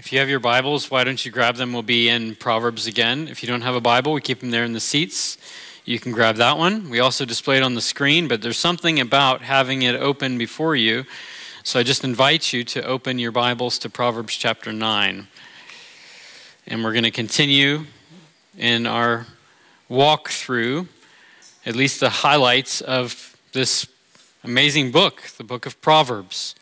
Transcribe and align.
If 0.00 0.14
you 0.14 0.18
have 0.20 0.30
your 0.30 0.40
Bibles, 0.40 0.90
why 0.90 1.04
don't 1.04 1.22
you 1.26 1.30
grab 1.30 1.56
them? 1.56 1.74
We'll 1.74 1.82
be 1.82 2.08
in 2.08 2.34
Proverbs 2.34 2.86
again. 2.86 3.28
If 3.28 3.42
you 3.42 3.46
don't 3.46 3.60
have 3.60 3.74
a 3.74 3.82
Bible, 3.82 4.14
we 4.14 4.22
keep 4.22 4.40
them 4.40 4.50
there 4.50 4.64
in 4.64 4.72
the 4.72 4.80
seats. 4.80 5.36
You 5.84 5.98
can 5.98 6.10
grab 6.10 6.36
that 6.36 6.56
one. 6.56 6.88
We 6.88 7.00
also 7.00 7.26
display 7.26 7.58
it 7.58 7.62
on 7.62 7.74
the 7.74 7.82
screen, 7.82 8.26
but 8.26 8.40
there's 8.40 8.56
something 8.56 8.98
about 8.98 9.42
having 9.42 9.82
it 9.82 9.94
open 9.94 10.38
before 10.38 10.74
you. 10.74 11.04
So 11.64 11.78
I 11.78 11.82
just 11.82 12.02
invite 12.02 12.50
you 12.50 12.64
to 12.64 12.82
open 12.82 13.18
your 13.18 13.30
Bibles 13.30 13.78
to 13.80 13.90
Proverbs 13.90 14.36
chapter 14.36 14.72
9. 14.72 15.28
And 16.66 16.82
we're 16.82 16.92
going 16.92 17.04
to 17.04 17.10
continue 17.10 17.84
in 18.56 18.86
our 18.86 19.26
walk 19.90 20.30
through 20.30 20.88
at 21.66 21.76
least 21.76 22.00
the 22.00 22.08
highlights 22.08 22.80
of 22.80 23.36
this 23.52 23.86
amazing 24.42 24.92
book, 24.92 25.24
the 25.36 25.44
book 25.44 25.66
of 25.66 25.78
Proverbs. 25.82 26.54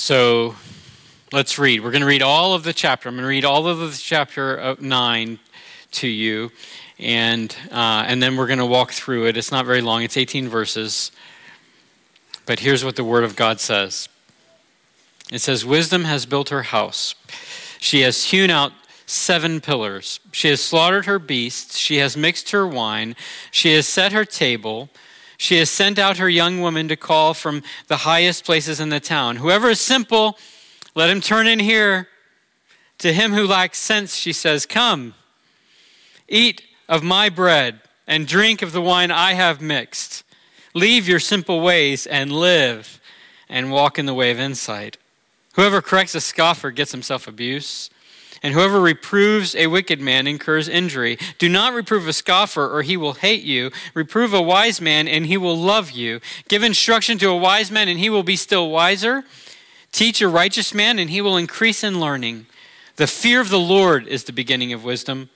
So 0.00 0.54
let's 1.32 1.58
read. 1.58 1.82
We're 1.82 1.90
going 1.90 2.02
to 2.02 2.06
read 2.06 2.22
all 2.22 2.54
of 2.54 2.62
the 2.62 2.72
chapter. 2.72 3.08
I'm 3.08 3.16
going 3.16 3.24
to 3.24 3.28
read 3.28 3.44
all 3.44 3.66
of 3.66 3.80
the 3.80 3.90
chapter 4.00 4.76
9 4.78 5.40
to 5.90 6.06
you, 6.06 6.52
and, 7.00 7.54
uh, 7.72 8.04
and 8.06 8.22
then 8.22 8.36
we're 8.36 8.46
going 8.46 8.60
to 8.60 8.64
walk 8.64 8.92
through 8.92 9.26
it. 9.26 9.36
It's 9.36 9.50
not 9.50 9.66
very 9.66 9.80
long, 9.80 10.04
it's 10.04 10.16
18 10.16 10.48
verses. 10.48 11.10
But 12.46 12.60
here's 12.60 12.84
what 12.84 12.94
the 12.94 13.02
Word 13.02 13.24
of 13.24 13.34
God 13.34 13.58
says 13.58 14.08
it 15.32 15.40
says, 15.40 15.64
Wisdom 15.64 16.04
has 16.04 16.26
built 16.26 16.50
her 16.50 16.62
house, 16.62 17.16
she 17.80 18.02
has 18.02 18.26
hewn 18.26 18.50
out 18.50 18.70
seven 19.04 19.60
pillars. 19.60 20.20
She 20.30 20.46
has 20.46 20.62
slaughtered 20.62 21.06
her 21.06 21.18
beasts, 21.18 21.76
she 21.76 21.96
has 21.96 22.16
mixed 22.16 22.52
her 22.52 22.64
wine, 22.68 23.16
she 23.50 23.74
has 23.74 23.88
set 23.88 24.12
her 24.12 24.24
table. 24.24 24.90
She 25.38 25.58
has 25.58 25.70
sent 25.70 25.98
out 26.00 26.18
her 26.18 26.28
young 26.28 26.60
woman 26.60 26.88
to 26.88 26.96
call 26.96 27.32
from 27.32 27.62
the 27.86 27.98
highest 27.98 28.44
places 28.44 28.80
in 28.80 28.88
the 28.88 29.00
town. 29.00 29.36
Whoever 29.36 29.70
is 29.70 29.80
simple, 29.80 30.36
let 30.96 31.08
him 31.08 31.20
turn 31.20 31.46
in 31.46 31.60
here. 31.60 32.08
To 32.98 33.12
him 33.12 33.32
who 33.32 33.46
lacks 33.46 33.78
sense, 33.78 34.16
she 34.16 34.32
says, 34.32 34.66
Come, 34.66 35.14
eat 36.28 36.62
of 36.88 37.04
my 37.04 37.28
bread 37.28 37.80
and 38.08 38.26
drink 38.26 38.62
of 38.62 38.72
the 38.72 38.82
wine 38.82 39.12
I 39.12 39.34
have 39.34 39.60
mixed. 39.60 40.24
Leave 40.74 41.06
your 41.06 41.20
simple 41.20 41.60
ways 41.60 42.06
and 42.08 42.32
live 42.32 43.00
and 43.48 43.70
walk 43.70 43.96
in 43.96 44.06
the 44.06 44.14
way 44.14 44.32
of 44.32 44.40
insight. 44.40 44.96
Whoever 45.54 45.80
corrects 45.80 46.16
a 46.16 46.20
scoffer 46.20 46.72
gets 46.72 46.90
himself 46.90 47.28
abuse 47.28 47.90
and 48.42 48.54
whoever 48.54 48.80
reproves 48.80 49.54
a 49.54 49.66
wicked 49.66 50.00
man 50.00 50.26
incurs 50.26 50.68
injury. 50.68 51.18
Do 51.38 51.48
not 51.48 51.74
reprove 51.74 52.06
a 52.06 52.12
scoffer, 52.12 52.68
or 52.68 52.82
he 52.82 52.96
will 52.96 53.14
hate 53.14 53.42
you. 53.42 53.70
Reprove 53.94 54.32
a 54.32 54.42
wise 54.42 54.80
man, 54.80 55.08
and 55.08 55.26
he 55.26 55.36
will 55.36 55.56
love 55.56 55.90
you. 55.90 56.20
Give 56.48 56.62
instruction 56.62 57.18
to 57.18 57.30
a 57.30 57.36
wise 57.36 57.70
man, 57.70 57.88
and 57.88 57.98
he 57.98 58.10
will 58.10 58.22
be 58.22 58.36
still 58.36 58.70
wiser. 58.70 59.24
Teach 59.90 60.20
a 60.20 60.28
righteous 60.28 60.72
man, 60.74 60.98
and 60.98 61.10
he 61.10 61.20
will 61.20 61.36
increase 61.36 61.82
in 61.82 62.00
learning. 62.00 62.46
The 62.96 63.06
fear 63.06 63.40
of 63.40 63.48
the 63.48 63.58
Lord 63.58 64.06
is 64.06 64.24
the 64.24 64.32
beginning 64.32 64.72
of 64.72 64.84
wisdom, 64.84 65.30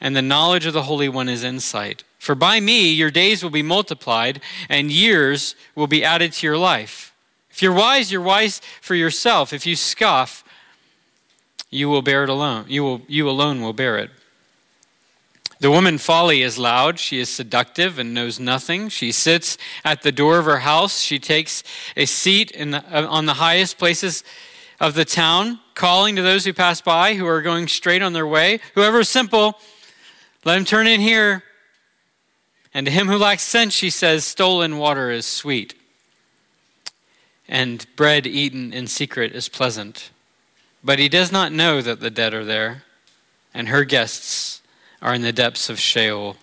and 0.00 0.14
the 0.14 0.22
knowledge 0.22 0.66
of 0.66 0.72
the 0.74 0.82
Holy 0.82 1.08
One 1.08 1.28
is 1.28 1.42
insight. 1.44 2.04
For 2.18 2.34
by 2.34 2.60
me 2.60 2.90
your 2.90 3.10
days 3.10 3.42
will 3.42 3.50
be 3.50 3.62
multiplied, 3.62 4.40
and 4.68 4.90
years 4.90 5.54
will 5.74 5.86
be 5.86 6.04
added 6.04 6.32
to 6.34 6.46
your 6.46 6.58
life. 6.58 7.14
If 7.50 7.62
you're 7.62 7.72
wise, 7.72 8.10
you're 8.10 8.20
wise 8.20 8.60
for 8.80 8.94
yourself. 8.94 9.52
If 9.52 9.66
you 9.66 9.76
scoff, 9.76 10.43
you 11.74 11.88
will 11.88 12.02
bear 12.02 12.22
it 12.22 12.30
alone. 12.30 12.66
You, 12.68 12.84
will, 12.84 13.02
you 13.08 13.28
alone 13.28 13.60
will 13.60 13.72
bear 13.72 13.98
it. 13.98 14.10
The 15.58 15.70
woman 15.70 15.98
folly 15.98 16.42
is 16.42 16.56
loud. 16.56 17.00
She 17.00 17.18
is 17.18 17.28
seductive 17.28 17.98
and 17.98 18.14
knows 18.14 18.38
nothing. 18.38 18.88
She 18.90 19.10
sits 19.10 19.58
at 19.84 20.02
the 20.02 20.12
door 20.12 20.38
of 20.38 20.44
her 20.44 20.58
house. 20.58 21.00
She 21.00 21.18
takes 21.18 21.64
a 21.96 22.06
seat 22.06 22.52
the, 22.52 22.84
uh, 22.90 23.08
on 23.08 23.26
the 23.26 23.34
highest 23.34 23.76
places 23.76 24.22
of 24.80 24.94
the 24.94 25.04
town, 25.04 25.58
calling 25.74 26.14
to 26.14 26.22
those 26.22 26.44
who 26.44 26.52
pass 26.52 26.80
by 26.80 27.14
who 27.14 27.26
are 27.26 27.42
going 27.42 27.66
straight 27.66 28.02
on 28.02 28.12
their 28.12 28.26
way. 28.26 28.60
Whoever 28.74 29.00
is 29.00 29.08
simple, 29.08 29.58
let 30.44 30.56
him 30.56 30.64
turn 30.64 30.86
in 30.86 31.00
here. 31.00 31.42
And 32.72 32.86
to 32.86 32.92
him 32.92 33.08
who 33.08 33.16
lacks 33.16 33.42
sense, 33.42 33.74
she 33.74 33.90
says, 33.90 34.24
stolen 34.24 34.78
water 34.78 35.10
is 35.10 35.26
sweet, 35.26 35.74
and 37.48 37.86
bread 37.96 38.26
eaten 38.26 38.72
in 38.72 38.86
secret 38.86 39.32
is 39.32 39.48
pleasant. 39.48 40.10
But 40.84 40.98
he 40.98 41.08
does 41.08 41.32
not 41.32 41.50
know 41.50 41.80
that 41.80 42.00
the 42.00 42.10
dead 42.10 42.34
are 42.34 42.44
there, 42.44 42.82
and 43.54 43.68
her 43.68 43.84
guests 43.84 44.60
are 45.00 45.14
in 45.14 45.22
the 45.22 45.32
depths 45.32 45.70
of 45.70 45.80
Sheol. 45.80 46.36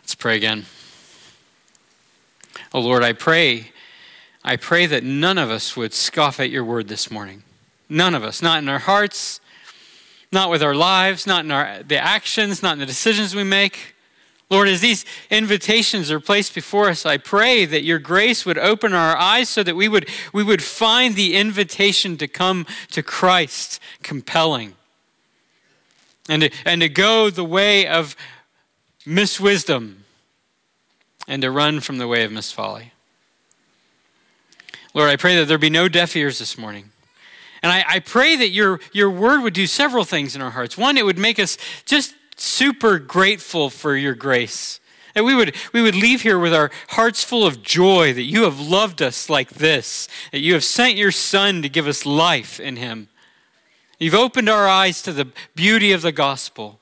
Let's 0.00 0.14
pray 0.14 0.36
again. 0.36 0.64
Oh 2.72 2.80
Lord, 2.80 3.02
I 3.02 3.12
pray, 3.12 3.72
I 4.42 4.56
pray 4.56 4.86
that 4.86 5.04
none 5.04 5.36
of 5.36 5.50
us 5.50 5.76
would 5.76 5.92
scoff 5.92 6.40
at 6.40 6.50
your 6.50 6.64
word 6.64 6.88
this 6.88 7.10
morning. 7.10 7.42
None 7.88 8.14
of 8.14 8.24
us, 8.24 8.40
not 8.40 8.62
in 8.62 8.68
our 8.68 8.78
hearts, 8.78 9.40
not 10.32 10.50
with 10.50 10.62
our 10.62 10.74
lives, 10.74 11.26
not 11.26 11.44
in 11.44 11.50
our 11.50 11.82
the 11.82 11.98
actions, 11.98 12.62
not 12.62 12.74
in 12.74 12.78
the 12.78 12.86
decisions 12.86 13.34
we 13.34 13.44
make. 13.44 13.95
Lord, 14.48 14.68
as 14.68 14.80
these 14.80 15.04
invitations 15.28 16.10
are 16.10 16.20
placed 16.20 16.54
before 16.54 16.88
us, 16.88 17.04
I 17.04 17.16
pray 17.16 17.64
that 17.64 17.82
your 17.82 17.98
grace 17.98 18.46
would 18.46 18.58
open 18.58 18.92
our 18.92 19.16
eyes 19.16 19.48
so 19.48 19.64
that 19.64 19.74
we 19.74 19.88
would, 19.88 20.08
we 20.32 20.44
would 20.44 20.62
find 20.62 21.16
the 21.16 21.34
invitation 21.34 22.16
to 22.18 22.28
come 22.28 22.64
to 22.92 23.02
Christ 23.02 23.80
compelling 24.04 24.74
and 26.28 26.42
to, 26.42 26.50
and 26.64 26.80
to 26.80 26.88
go 26.88 27.28
the 27.28 27.44
way 27.44 27.88
of 27.88 28.14
Miss 29.04 29.40
Wisdom 29.40 30.04
and 31.26 31.42
to 31.42 31.50
run 31.50 31.80
from 31.80 31.98
the 31.98 32.06
way 32.06 32.24
of 32.24 32.30
Miss 32.30 32.52
Folly. 32.52 32.92
Lord, 34.94 35.10
I 35.10 35.16
pray 35.16 35.36
that 35.36 35.46
there 35.46 35.58
be 35.58 35.70
no 35.70 35.88
deaf 35.88 36.16
ears 36.16 36.38
this 36.38 36.56
morning. 36.56 36.90
And 37.62 37.72
I, 37.72 37.84
I 37.86 37.98
pray 37.98 38.36
that 38.36 38.48
your, 38.48 38.80
your 38.92 39.10
word 39.10 39.42
would 39.42 39.54
do 39.54 39.66
several 39.66 40.04
things 40.04 40.36
in 40.36 40.42
our 40.42 40.50
hearts. 40.50 40.78
One, 40.78 40.96
it 40.96 41.04
would 41.04 41.18
make 41.18 41.38
us 41.38 41.58
just 41.84 42.14
super 42.36 42.98
grateful 42.98 43.70
for 43.70 43.96
your 43.96 44.14
grace. 44.14 44.80
And 45.14 45.24
we 45.24 45.34
would, 45.34 45.56
we 45.72 45.80
would 45.80 45.94
leave 45.94 46.22
here 46.22 46.38
with 46.38 46.52
our 46.52 46.70
hearts 46.90 47.24
full 47.24 47.46
of 47.46 47.62
joy 47.62 48.12
that 48.12 48.24
you 48.24 48.44
have 48.44 48.60
loved 48.60 49.00
us 49.00 49.30
like 49.30 49.48
this, 49.50 50.08
that 50.30 50.40
you 50.40 50.52
have 50.52 50.64
sent 50.64 50.96
your 50.96 51.10
Son 51.10 51.62
to 51.62 51.70
give 51.70 51.86
us 51.86 52.04
life 52.04 52.60
in 52.60 52.76
Him. 52.76 53.08
You've 53.98 54.14
opened 54.14 54.50
our 54.50 54.68
eyes 54.68 55.00
to 55.02 55.12
the 55.12 55.32
beauty 55.54 55.92
of 55.92 56.02
the 56.02 56.12
gospel. 56.12 56.80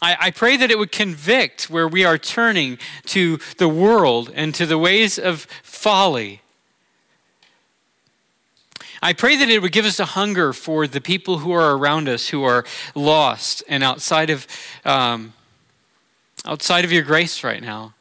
I, 0.00 0.16
I 0.18 0.30
pray 0.30 0.56
that 0.56 0.70
it 0.70 0.78
would 0.78 0.92
convict 0.92 1.68
where 1.68 1.86
we 1.86 2.04
are 2.04 2.16
turning 2.16 2.78
to 3.06 3.38
the 3.58 3.68
world 3.68 4.32
and 4.34 4.54
to 4.54 4.64
the 4.64 4.78
ways 4.78 5.18
of 5.18 5.46
folly 5.62 6.40
I 9.02 9.12
pray 9.12 9.36
that 9.36 9.48
it 9.48 9.62
would 9.62 9.72
give 9.72 9.84
us 9.84 10.00
a 10.00 10.04
hunger 10.04 10.52
for 10.52 10.86
the 10.86 11.00
people 11.00 11.38
who 11.38 11.52
are 11.52 11.76
around 11.76 12.08
us 12.08 12.28
who 12.28 12.42
are 12.42 12.64
lost 12.94 13.62
and 13.68 13.84
outside 13.84 14.30
of, 14.30 14.46
um, 14.84 15.34
outside 16.44 16.84
of 16.84 16.92
your 16.92 17.02
grace 17.02 17.44
right 17.44 17.62
now. 17.62 17.94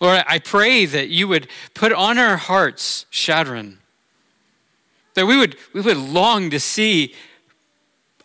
Lord, 0.00 0.24
I 0.26 0.38
pray 0.38 0.84
that 0.86 1.08
you 1.08 1.28
would 1.28 1.48
put 1.74 1.92
on 1.92 2.18
our 2.18 2.36
hearts 2.36 3.06
Shadrach, 3.10 3.74
that 5.14 5.26
we 5.26 5.36
would, 5.36 5.56
we 5.72 5.80
would 5.80 5.96
long 5.96 6.50
to 6.50 6.60
see 6.60 7.14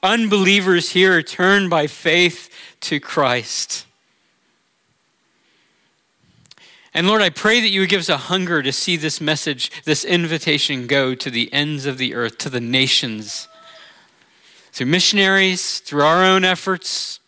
unbelievers 0.03 0.91
here 0.91 1.21
turn 1.23 1.69
by 1.69 1.87
faith 1.87 2.49
to 2.81 2.99
Christ. 2.99 3.87
And 6.93 7.07
Lord, 7.07 7.23
I 7.23 7.29
pray 7.29 7.59
that 7.59 7.69
you 7.69 7.79
would 7.81 7.89
give 7.89 8.01
us 8.01 8.09
a 8.09 8.17
hunger 8.17 8.61
to 8.61 8.71
see 8.71 8.97
this 8.97 9.19
message, 9.19 9.71
this 9.83 10.05
invitation 10.05 10.85
go 10.85 11.15
to 11.15 11.31
the 11.31 11.51
ends 11.51 11.87
of 11.87 11.97
the 11.97 12.13
earth, 12.13 12.37
to 12.39 12.49
the 12.49 12.61
nations, 12.61 13.47
through 14.71 14.87
missionaries, 14.87 15.79
through 15.79 16.03
our 16.03 16.23
own 16.23 16.43
efforts. 16.43 17.19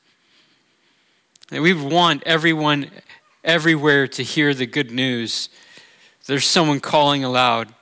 That 1.50 1.62
we 1.62 1.74
want 1.74 2.22
everyone 2.26 2.92
everywhere 3.44 4.08
to 4.10 4.24
hear 4.24 4.54
the 4.54 4.68
good 4.68 4.92
news. 4.92 5.50
There's 6.28 6.46
someone 6.46 6.80
calling 6.80 7.24
aloud 7.24 7.74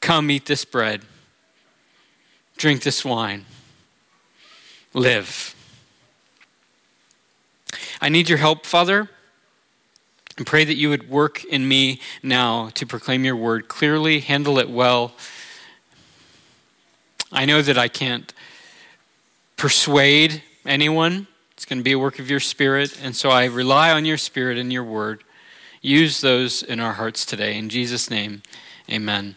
Come 0.00 0.30
eat 0.30 0.44
this 0.44 0.66
bread, 0.66 1.00
drink 2.58 2.82
this 2.82 3.06
wine, 3.06 3.46
live. 4.92 5.54
I 8.02 8.10
need 8.10 8.28
your 8.28 8.36
help, 8.36 8.66
Father. 8.66 9.08
And 10.36 10.46
pray 10.46 10.64
that 10.64 10.74
you 10.74 10.88
would 10.88 11.08
work 11.08 11.44
in 11.44 11.68
me 11.68 12.00
now 12.22 12.70
to 12.74 12.86
proclaim 12.86 13.24
your 13.24 13.36
word 13.36 13.68
clearly, 13.68 14.20
handle 14.20 14.58
it 14.58 14.68
well. 14.68 15.12
I 17.30 17.44
know 17.44 17.62
that 17.62 17.78
I 17.78 17.88
can't 17.88 18.32
persuade 19.56 20.42
anyone. 20.66 21.28
It's 21.52 21.64
going 21.64 21.78
to 21.78 21.84
be 21.84 21.92
a 21.92 21.98
work 21.98 22.18
of 22.18 22.28
your 22.28 22.40
spirit. 22.40 22.98
And 23.02 23.14
so 23.14 23.30
I 23.30 23.44
rely 23.44 23.92
on 23.92 24.04
your 24.04 24.16
spirit 24.16 24.58
and 24.58 24.72
your 24.72 24.84
word. 24.84 25.22
Use 25.80 26.20
those 26.20 26.62
in 26.62 26.80
our 26.80 26.94
hearts 26.94 27.24
today. 27.24 27.56
In 27.56 27.68
Jesus' 27.68 28.10
name, 28.10 28.42
amen. 28.90 29.36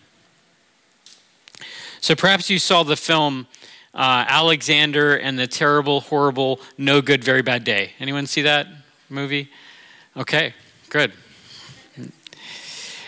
So 2.02 2.16
perhaps 2.16 2.50
you 2.50 2.58
saw 2.58 2.84
the 2.84 2.96
film 2.96 3.48
uh, 3.94 4.26
Alexander 4.28 5.16
and 5.18 5.38
the 5.38 5.48
Terrible, 5.48 6.02
Horrible, 6.02 6.60
No 6.78 7.02
Good, 7.02 7.24
Very 7.24 7.42
Bad 7.42 7.64
Day. 7.64 7.94
Anyone 8.00 8.28
see 8.28 8.44
that 8.44 8.68
movie? 9.10 9.50
Okay. 10.16 10.54
Good. 10.90 11.12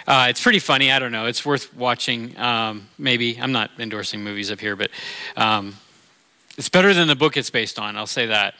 Uh, 0.06 0.28
it's 0.30 0.44
pretty 0.44 0.60
funny. 0.60 0.92
I 0.92 1.00
don't 1.00 1.14
know. 1.14 1.28
It's 1.28 1.46
worth 1.46 1.74
watching. 1.74 2.38
Um, 2.38 2.90
maybe 2.98 3.40
I'm 3.40 3.54
not 3.54 3.72
endorsing 3.80 4.22
movies 4.22 4.52
up 4.52 4.60
here, 4.60 4.76
but 4.76 4.90
um, 5.38 5.78
it's 6.58 6.68
better 6.68 6.94
than 6.94 7.08
the 7.08 7.16
book 7.16 7.38
it's 7.38 7.50
based 7.50 7.80
on. 7.80 7.96
I'll 7.96 8.06
say 8.06 8.26
that. 8.26 8.56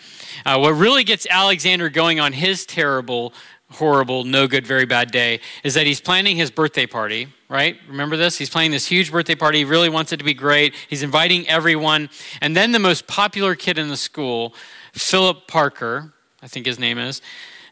Uh, 0.46 0.58
what 0.60 0.72
really 0.72 1.04
gets 1.04 1.28
Alexander 1.30 1.90
going 1.90 2.22
on 2.22 2.32
his 2.32 2.66
terrible, 2.66 3.34
horrible, 3.72 4.24
no 4.24 4.48
good, 4.48 4.66
very 4.66 4.86
bad 4.86 5.12
day 5.12 5.42
is 5.66 5.74
that 5.74 5.86
he's 5.86 6.00
planning 6.00 6.38
his 6.38 6.50
birthday 6.50 6.86
party. 6.86 7.28
Right? 7.50 7.76
Remember 7.90 8.16
this? 8.16 8.38
He's 8.38 8.50
planning 8.50 8.72
this 8.72 8.88
huge 8.88 9.12
birthday 9.12 9.36
party. 9.36 9.58
He 9.58 9.66
really 9.66 9.90
wants 9.90 10.14
it 10.14 10.18
to 10.18 10.24
be 10.24 10.34
great. 10.34 10.74
He's 10.88 11.04
inviting 11.04 11.46
everyone, 11.50 12.10
and 12.40 12.56
then 12.56 12.72
the 12.72 12.80
most 12.80 13.06
popular 13.06 13.54
kid 13.56 13.78
in 13.78 13.90
the 13.90 13.98
school, 13.98 14.54
Philip 14.94 15.46
Parker, 15.48 16.14
I 16.42 16.48
think 16.48 16.66
his 16.68 16.80
name 16.80 16.98
is 16.98 17.22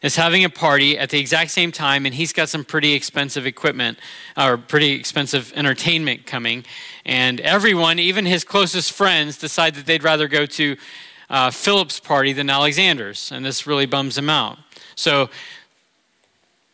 is 0.02 0.16
having 0.16 0.44
a 0.44 0.50
party 0.50 0.98
at 0.98 1.10
the 1.10 1.18
exact 1.18 1.50
same 1.50 1.72
time, 1.72 2.06
and 2.06 2.14
he's 2.14 2.32
got 2.32 2.48
some 2.48 2.64
pretty 2.64 2.92
expensive 2.92 3.46
equipment 3.46 3.98
or 4.36 4.56
pretty 4.56 4.92
expensive 4.92 5.52
entertainment 5.56 6.26
coming. 6.26 6.64
And 7.04 7.40
everyone, 7.40 7.98
even 7.98 8.26
his 8.26 8.44
closest 8.44 8.92
friends, 8.92 9.38
decide 9.38 9.74
that 9.74 9.86
they'd 9.86 10.04
rather 10.04 10.28
go 10.28 10.46
to 10.46 10.76
uh, 11.30 11.50
Philip's 11.50 12.00
party 12.00 12.32
than 12.32 12.48
Alexander's, 12.48 13.32
and 13.32 13.44
this 13.44 13.66
really 13.66 13.86
bums 13.86 14.16
him 14.16 14.30
out. 14.30 14.58
So, 14.94 15.30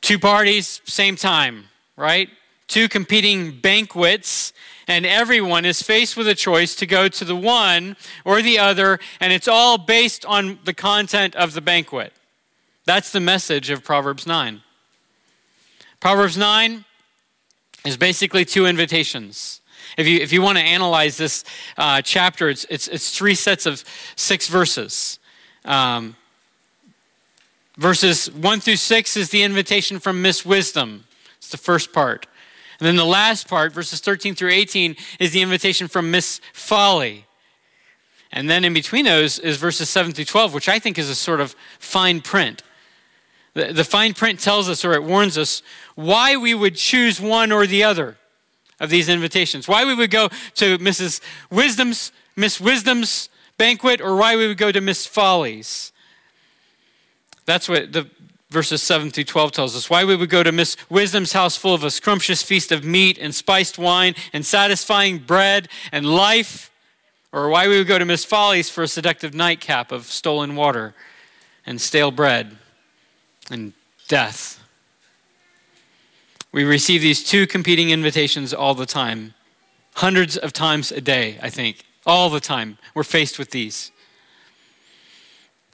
two 0.00 0.18
parties, 0.18 0.80
same 0.84 1.16
time, 1.16 1.64
right? 1.96 2.28
Two 2.68 2.88
competing 2.88 3.58
banquets, 3.58 4.52
and 4.86 5.06
everyone 5.06 5.64
is 5.64 5.82
faced 5.82 6.16
with 6.16 6.28
a 6.28 6.34
choice 6.34 6.74
to 6.76 6.86
go 6.86 7.08
to 7.08 7.24
the 7.24 7.36
one 7.36 7.96
or 8.24 8.42
the 8.42 8.58
other, 8.58 9.00
and 9.18 9.32
it's 9.32 9.48
all 9.48 9.78
based 9.78 10.24
on 10.26 10.58
the 10.64 10.74
content 10.74 11.34
of 11.34 11.54
the 11.54 11.60
banquet. 11.60 12.12
That's 12.86 13.12
the 13.12 13.20
message 13.20 13.70
of 13.70 13.82
Proverbs 13.82 14.26
9. 14.26 14.62
Proverbs 16.00 16.36
9 16.36 16.84
is 17.84 17.96
basically 17.96 18.44
two 18.44 18.66
invitations. 18.66 19.60
If 19.96 20.06
you, 20.06 20.18
if 20.18 20.32
you 20.32 20.42
want 20.42 20.58
to 20.58 20.64
analyze 20.64 21.16
this 21.16 21.44
uh, 21.78 22.02
chapter, 22.02 22.48
it's, 22.48 22.66
it's, 22.68 22.88
it's 22.88 23.16
three 23.16 23.34
sets 23.34 23.64
of 23.64 23.84
six 24.16 24.48
verses. 24.48 25.18
Um, 25.64 26.16
verses 27.76 28.30
1 28.30 28.60
through 28.60 28.76
6 28.76 29.16
is 29.16 29.30
the 29.30 29.42
invitation 29.42 29.98
from 29.98 30.20
Miss 30.20 30.44
Wisdom, 30.44 31.04
it's 31.38 31.48
the 31.48 31.56
first 31.56 31.92
part. 31.92 32.26
And 32.80 32.86
then 32.86 32.96
the 32.96 33.04
last 33.04 33.48
part, 33.48 33.72
verses 33.72 34.00
13 34.00 34.34
through 34.34 34.50
18, 34.50 34.96
is 35.20 35.32
the 35.32 35.42
invitation 35.42 35.88
from 35.88 36.10
Miss 36.10 36.40
Folly. 36.52 37.26
And 38.32 38.50
then 38.50 38.64
in 38.64 38.74
between 38.74 39.04
those 39.04 39.38
is 39.38 39.58
verses 39.58 39.88
7 39.88 40.12
through 40.12 40.24
12, 40.24 40.52
which 40.52 40.68
I 40.68 40.78
think 40.78 40.98
is 40.98 41.08
a 41.08 41.14
sort 41.14 41.40
of 41.40 41.54
fine 41.78 42.20
print. 42.20 42.62
The, 43.54 43.72
the 43.72 43.84
fine 43.84 44.14
print 44.14 44.40
tells 44.40 44.68
us, 44.68 44.84
or 44.84 44.92
it 44.92 45.04
warns 45.04 45.38
us, 45.38 45.62
why 45.94 46.36
we 46.36 46.54
would 46.54 46.74
choose 46.74 47.20
one 47.20 47.52
or 47.52 47.66
the 47.66 47.84
other 47.84 48.16
of 48.80 48.90
these 48.90 49.08
invitations. 49.08 49.68
Why 49.68 49.84
we 49.84 49.94
would 49.94 50.10
go 50.10 50.28
to 50.56 50.78
Mrs. 50.78 51.20
Wisdom's, 51.50 52.12
Miss 52.36 52.60
Wisdom's 52.60 53.28
banquet, 53.56 54.00
or 54.00 54.16
why 54.16 54.36
we 54.36 54.48
would 54.48 54.58
go 54.58 54.72
to 54.72 54.80
Miss 54.80 55.06
Folly's. 55.06 55.92
That's 57.46 57.68
what 57.68 57.92
the 57.92 58.10
verses 58.50 58.82
7 58.82 59.10
through 59.10 59.24
12 59.24 59.52
tells 59.52 59.76
us. 59.76 59.88
Why 59.88 60.04
we 60.04 60.16
would 60.16 60.30
go 60.30 60.42
to 60.42 60.52
Miss 60.52 60.76
Wisdom's 60.90 61.32
house 61.32 61.56
full 61.56 61.74
of 61.74 61.84
a 61.84 61.90
scrumptious 61.90 62.42
feast 62.42 62.72
of 62.72 62.84
meat 62.84 63.18
and 63.18 63.34
spiced 63.34 63.78
wine 63.78 64.14
and 64.32 64.44
satisfying 64.44 65.18
bread 65.18 65.68
and 65.92 66.06
life, 66.06 66.72
or 67.32 67.48
why 67.48 67.68
we 67.68 67.78
would 67.78 67.86
go 67.86 67.98
to 67.98 68.04
Miss 68.04 68.24
Folly's 68.24 68.70
for 68.70 68.82
a 68.82 68.88
seductive 68.88 69.34
nightcap 69.34 69.92
of 69.92 70.06
stolen 70.06 70.56
water 70.56 70.94
and 71.64 71.80
stale 71.80 72.10
bread 72.10 72.56
and 73.50 73.72
death. 74.08 74.60
We 76.52 76.64
receive 76.64 77.02
these 77.02 77.24
two 77.24 77.46
competing 77.46 77.90
invitations 77.90 78.54
all 78.54 78.74
the 78.74 78.86
time, 78.86 79.34
hundreds 79.94 80.36
of 80.36 80.52
times 80.52 80.92
a 80.92 81.00
day, 81.00 81.38
I 81.42 81.50
think. 81.50 81.84
All 82.06 82.30
the 82.30 82.40
time, 82.40 82.78
we're 82.94 83.02
faced 83.02 83.38
with 83.38 83.50
these. 83.50 83.90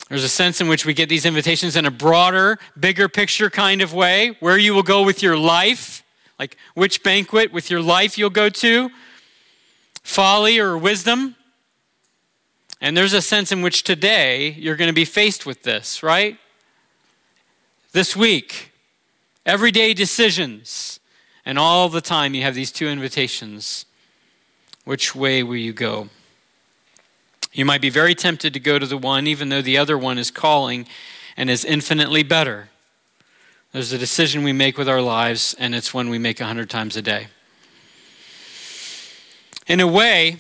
There's 0.08 0.25
a 0.25 0.28
sense 0.28 0.61
in 0.61 0.67
which 0.69 0.84
we 0.84 0.93
get 0.93 1.08
these 1.08 1.25
invitations 1.25 1.76
in 1.76 1.87
a 1.87 1.90
broader, 1.90 2.58
bigger 2.78 3.08
picture 3.08 3.49
kind 3.49 3.81
of 3.81 3.94
way, 3.94 4.37
where 4.40 4.58
you 4.58 4.75
will 4.75 4.82
go 4.82 5.05
with 5.05 5.22
your 5.22 5.37
life, 5.37 6.02
like 6.38 6.56
which 6.75 7.02
banquet 7.05 7.52
with 7.52 7.70
your 7.70 7.81
life 7.81 8.19
you'll 8.19 8.31
go 8.31 8.49
to, 8.49 8.90
folly 10.02 10.58
or 10.58 10.76
wisdom. 10.76 11.37
And 12.81 12.96
there's 12.96 13.12
a 13.12 13.22
sense 13.22 13.52
in 13.52 13.62
which 13.62 13.84
today 13.84 14.50
you're 14.52 14.76
going 14.76 14.88
to 14.88 14.94
be 14.94 15.05
faced 15.05 15.46
with 15.46 15.62
this, 15.62 16.02
right? 16.02 16.38
This 17.93 18.17
week, 18.17 18.73
everyday 19.45 19.95
decisions, 19.95 21.01
and 21.45 21.59
all 21.59 21.89
the 21.89 22.01
time 22.01 22.35
you 22.35 22.43
have 22.43 22.55
these 22.55 22.71
two 22.71 22.87
invitations. 22.87 23.85
Which 24.85 25.15
way 25.15 25.43
will 25.43 25.57
you 25.57 25.73
go? 25.73 26.09
You 27.53 27.65
might 27.65 27.81
be 27.81 27.91
very 27.91 28.15
tempted 28.15 28.53
to 28.55 28.61
go 28.61 28.79
to 28.79 28.87
the 28.87 28.97
one, 28.97 29.27
even 29.27 29.49
though 29.49 29.63
the 29.63 29.77
other 29.77 29.99
one 29.99 30.19
is 30.19 30.31
calling 30.31 30.87
and 31.37 31.51
is 31.51 31.65
infinitely 31.65 32.23
better. 32.23 32.69
There's 33.73 33.93
a 33.93 33.99
decision 33.99 34.45
we 34.45 34.53
make 34.53 34.79
with 34.79 34.89
our 34.89 35.03
lives, 35.03 35.55
and 35.59 35.75
it's 35.75 35.93
one 35.93 36.11
we 36.11 36.19
make 36.19 36.41
a 36.41 36.47
hundred 36.47 36.71
times 36.71 36.97
a 36.97 37.03
day. 37.03 37.29
In 39.67 39.81
a 39.81 39.87
way, 39.87 40.39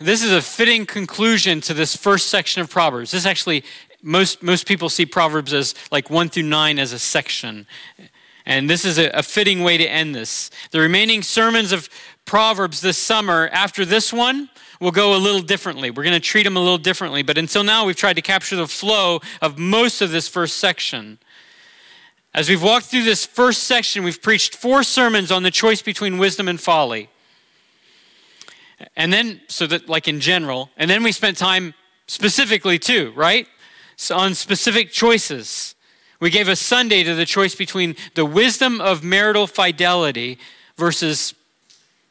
this 0.00 0.22
is 0.22 0.32
a 0.32 0.42
fitting 0.42 0.84
conclusion 0.84 1.60
to 1.62 1.74
this 1.74 1.96
first 1.96 2.28
section 2.28 2.60
of 2.60 2.68
Proverbs. 2.68 3.12
This 3.12 3.24
actually 3.24 3.64
most, 4.06 4.40
most 4.40 4.66
people 4.66 4.88
see 4.88 5.04
Proverbs 5.04 5.52
as 5.52 5.74
like 5.90 6.10
1 6.10 6.28
through 6.28 6.44
9 6.44 6.78
as 6.78 6.92
a 6.92 6.98
section. 6.98 7.66
And 8.46 8.70
this 8.70 8.84
is 8.84 8.98
a, 8.98 9.10
a 9.10 9.22
fitting 9.22 9.64
way 9.64 9.76
to 9.76 9.84
end 9.84 10.14
this. 10.14 10.48
The 10.70 10.78
remaining 10.78 11.22
sermons 11.22 11.72
of 11.72 11.88
Proverbs 12.24 12.80
this 12.80 12.96
summer, 12.96 13.48
after 13.52 13.84
this 13.84 14.12
one, 14.12 14.48
will 14.80 14.92
go 14.92 15.16
a 15.16 15.18
little 15.18 15.40
differently. 15.40 15.90
We're 15.90 16.04
going 16.04 16.14
to 16.14 16.20
treat 16.20 16.44
them 16.44 16.56
a 16.56 16.60
little 16.60 16.78
differently. 16.78 17.24
But 17.24 17.36
until 17.36 17.64
now, 17.64 17.84
we've 17.84 17.96
tried 17.96 18.14
to 18.14 18.22
capture 18.22 18.54
the 18.54 18.68
flow 18.68 19.20
of 19.42 19.58
most 19.58 20.00
of 20.00 20.12
this 20.12 20.28
first 20.28 20.58
section. 20.58 21.18
As 22.32 22.48
we've 22.48 22.62
walked 22.62 22.86
through 22.86 23.04
this 23.04 23.26
first 23.26 23.64
section, 23.64 24.04
we've 24.04 24.22
preached 24.22 24.54
four 24.54 24.84
sermons 24.84 25.32
on 25.32 25.42
the 25.42 25.50
choice 25.50 25.82
between 25.82 26.18
wisdom 26.18 26.46
and 26.46 26.60
folly. 26.60 27.08
And 28.94 29.12
then, 29.12 29.40
so 29.48 29.66
that, 29.66 29.88
like 29.88 30.06
in 30.06 30.20
general, 30.20 30.70
and 30.76 30.88
then 30.88 31.02
we 31.02 31.10
spent 31.10 31.38
time 31.38 31.74
specifically 32.06 32.78
too, 32.78 33.12
right? 33.16 33.48
On 34.10 34.34
specific 34.34 34.92
choices. 34.92 35.74
We 36.20 36.30
gave 36.30 36.48
a 36.48 36.56
Sunday 36.56 37.02
to 37.02 37.14
the 37.14 37.26
choice 37.26 37.54
between 37.54 37.96
the 38.14 38.24
wisdom 38.24 38.80
of 38.80 39.02
marital 39.02 39.46
fidelity 39.46 40.38
versus 40.76 41.34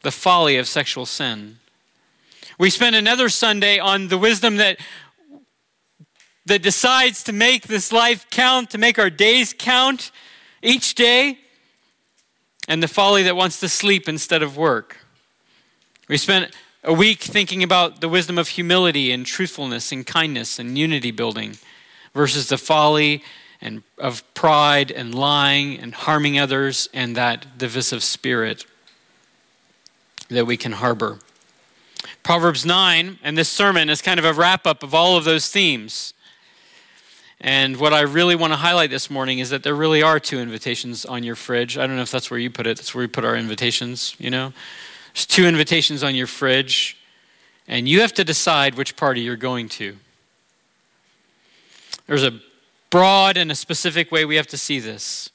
the 0.02 0.12
folly 0.12 0.58
of 0.58 0.68
sexual 0.68 1.06
sin. 1.06 1.58
We 2.60 2.70
spent 2.70 2.96
another 2.96 3.30
Sunday 3.30 3.80
on 3.80 4.08
the 4.08 4.18
wisdom 4.18 4.58
that, 4.58 4.78
that 6.46 6.62
decides 6.62 7.24
to 7.24 7.34
make 7.34 7.68
this 7.68 7.92
life 7.92 8.26
count, 8.30 8.70
to 8.72 8.78
make 8.78 9.00
our 9.00 9.10
days 9.10 9.54
count 9.58 10.12
each 10.62 10.96
day, 10.96 11.40
and 12.68 12.82
the 12.82 12.88
folly 12.88 13.24
that 13.24 13.36
wants 13.36 13.60
to 13.60 13.70
sleep 13.70 14.08
instead 14.08 14.42
of 14.42 14.58
work. 14.58 14.98
We 16.08 16.18
spent 16.18 16.56
a 16.84 16.94
week 16.94 17.20
thinking 17.22 17.64
about 17.64 18.00
the 18.00 18.10
wisdom 18.10 18.38
of 18.38 18.50
humility 18.50 19.12
and 19.12 19.26
truthfulness 19.26 19.92
and 19.92 20.06
kindness 20.06 20.60
and 20.60 20.78
unity 20.78 21.12
building 21.12 21.58
versus 22.16 22.50
the 22.50 22.58
folly 22.58 23.22
and 23.62 23.84
of 24.00 24.24
pride 24.34 24.90
and 24.90 25.14
lying 25.14 25.78
and 25.78 25.94
harming 25.94 26.40
others 26.40 26.90
and 26.94 27.16
that 27.16 27.58
divisive 27.58 28.04
spirit 28.04 28.66
that 30.30 30.46
we 30.46 30.58
can 30.58 30.72
harbor. 30.72 31.20
Proverbs 32.24 32.66
9 32.66 33.20
and 33.22 33.38
this 33.38 33.50
sermon 33.50 33.90
is 33.90 34.02
kind 34.02 34.20
of 34.20 34.26
a 34.26 34.34
wrap 34.34 34.66
up 34.66 34.82
of 34.82 34.96
all 34.96 35.18
of 35.18 35.26
those 35.26 35.50
themes. 35.50 36.14
And 37.42 37.78
what 37.78 37.94
I 37.94 38.02
really 38.02 38.36
want 38.36 38.54
to 38.54 38.58
highlight 38.58 38.90
this 38.90 39.10
morning 39.10 39.40
is 39.40 39.50
that 39.50 39.62
there 39.62 39.76
really 39.76 40.02
are 40.02 40.20
two 40.20 40.40
invitations 40.40 41.06
on 41.06 41.24
your 41.24 41.36
fridge. 41.36 41.78
I 41.78 41.86
don't 41.86 41.98
know 41.98 42.02
if 42.02 42.12
that's 42.12 42.32
where 42.32 42.40
you 42.40 42.50
put 42.50 42.66
it. 42.66 42.78
That's 42.78 42.96
where 42.96 43.04
we 43.04 43.08
put 43.08 43.26
our 43.26 43.36
invitations, 43.36 44.16
you 44.18 44.30
know. 44.30 44.54
There's 45.14 45.26
two 45.26 45.46
invitations 45.46 46.02
on 46.02 46.16
your 46.16 46.28
fridge, 46.28 46.98
and 47.68 47.88
you 47.88 48.02
have 48.02 48.14
to 48.14 48.24
decide 48.24 48.76
which 48.76 48.96
party 48.96 49.22
you're 49.22 49.36
going 49.36 49.70
to. 49.70 49.98
There's 52.08 52.24
a 52.24 52.40
broad 52.90 53.38
and 53.38 53.52
a 53.52 53.56
specific 53.56 54.12
way 54.12 54.26
we 54.26 54.36
have 54.36 54.48
to 54.48 54.58
see 54.58 54.80
this. 54.80 55.30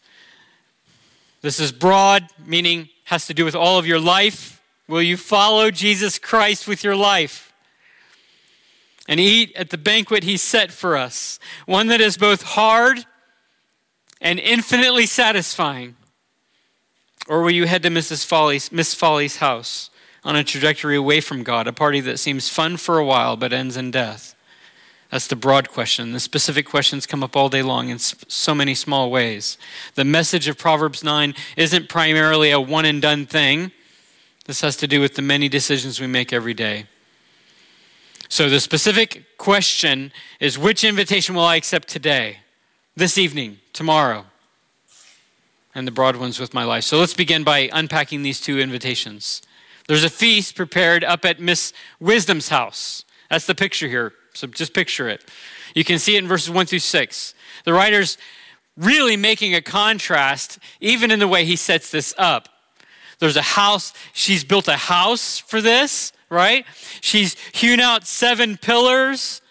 This 1.43 1.59
is 1.59 1.73
broad, 1.73 2.27
meaning 2.45 2.89
has 3.05 3.27
to 3.27 3.35
do 3.35 3.45
with 3.45 3.55
all 3.55 3.79
of 3.79 3.87
your 3.87 3.99
life. 3.99 4.63
Will 4.89 5.03
you 5.03 5.17
follow 5.17 5.71
Jesus 5.71 6.19
Christ 6.19 6.69
with 6.69 6.85
your 6.85 6.97
life? 6.97 7.53
And 9.09 9.19
eat 9.19 9.53
at 9.57 9.71
the 9.71 9.79
banquet 9.79 10.25
he 10.25 10.37
set 10.37 10.71
for 10.71 10.97
us, 10.97 11.39
one 11.67 11.89
that 11.89 12.01
is 12.01 12.17
both 12.17 12.43
hard 12.43 13.05
and 14.21 14.39
infinitely 14.39 15.07
satisfying. 15.07 15.97
Or 17.29 17.43
will 17.43 17.51
you 17.51 17.67
head 17.67 17.83
to 17.85 17.89
Mrs. 17.89 18.25
Folly's, 18.25 18.71
Miss 18.71 18.95
Folly's 18.95 19.37
house 19.37 19.91
on 20.23 20.37
a 20.37 20.45
trajectory 20.45 20.97
away 20.97 21.21
from 21.21 21.43
God, 21.43 21.67
a 21.67 21.73
party 21.73 22.01
that 22.01 22.19
seems 22.19 22.49
fun 22.49 22.77
for 22.77 22.99
a 22.99 23.05
while 23.05 23.37
but 23.37 23.53
ends 23.53 23.77
in 23.77 23.91
death? 23.91 24.35
That's 25.11 25.27
the 25.27 25.37
broad 25.37 25.69
question. 25.69 26.13
The 26.13 26.21
specific 26.21 26.67
questions 26.67 27.05
come 27.05 27.25
up 27.25 27.35
all 27.37 27.49
day 27.49 27.63
long 27.63 27.89
in 27.89 27.99
so 27.99 28.55
many 28.55 28.75
small 28.75 29.11
ways. 29.11 29.59
The 29.97 30.05
message 30.05 30.47
of 30.47 30.57
Proverbs 30.57 31.03
9 31.03 31.35
isn't 31.57 31.89
primarily 31.89 32.53
a 32.53 32.61
one 32.61 32.85
and 32.85 33.03
done 33.03 33.27
thing. 33.27 33.73
This 34.47 34.61
has 34.61 34.77
to 34.77 34.87
do 34.87 35.01
with 35.01 35.17
the 35.17 35.23
many 35.23 35.49
decisions 35.49 36.01
we 36.01 36.07
make 36.07 36.33
every 36.33 36.55
day. 36.55 36.87
So 38.29 38.49
the 38.49 38.61
specific 38.61 39.37
question 39.37 40.13
is 40.39 40.57
which 40.57 40.85
invitation 40.85 41.35
will 41.35 41.45
I 41.45 41.57
accept 41.57 41.89
today, 41.89 42.39
this 42.95 43.19
evening, 43.19 43.59
tomorrow? 43.73 44.27
And 45.75 45.87
the 45.87 45.93
broad 45.93 46.17
ones 46.17 46.39
with 46.39 46.55
my 46.55 46.63
life. 46.63 46.85
So 46.85 46.99
let's 46.99 47.15
begin 47.15 47.43
by 47.43 47.69
unpacking 47.73 48.23
these 48.23 48.41
two 48.41 48.61
invitations. 48.61 49.43
There's 49.89 50.05
a 50.05 50.11
feast 50.11 50.55
prepared 50.55 51.03
up 51.03 51.25
at 51.25 51.41
Miss 51.41 51.73
Wisdom's 51.99 52.49
house. 52.49 53.05
That's 53.29 53.47
the 53.47 53.55
picture 53.57 53.89
here. 53.89 54.13
So 54.33 54.47
just 54.47 54.75
picture 54.75 55.09
it. 55.09 55.25
You 55.75 55.85
can 55.85 55.99
see 55.99 56.17
it 56.17 56.19
in 56.19 56.29
verses 56.29 56.51
1 56.51 56.67
through 56.67 56.79
6. 56.81 57.35
The 57.65 57.73
writer's 57.73 58.19
really 58.77 59.17
making 59.17 59.55
a 59.55 59.61
contrast, 59.61 60.59
even 60.81 61.11
in 61.11 61.19
the 61.19 61.29
way 61.29 61.45
he 61.45 61.57
sets 61.57 61.91
this 61.91 62.15
up. 62.19 62.49
There's 63.19 63.37
a 63.37 63.43
house, 63.43 63.93
she's 64.15 64.45
built 64.45 64.67
a 64.67 64.77
house 64.77 65.39
for 65.39 65.61
this, 65.61 66.13
right? 66.31 66.65
She's 67.01 67.37
hewn 67.53 67.81
out 67.81 68.07
seven 68.07 68.57
pillars. 68.57 69.43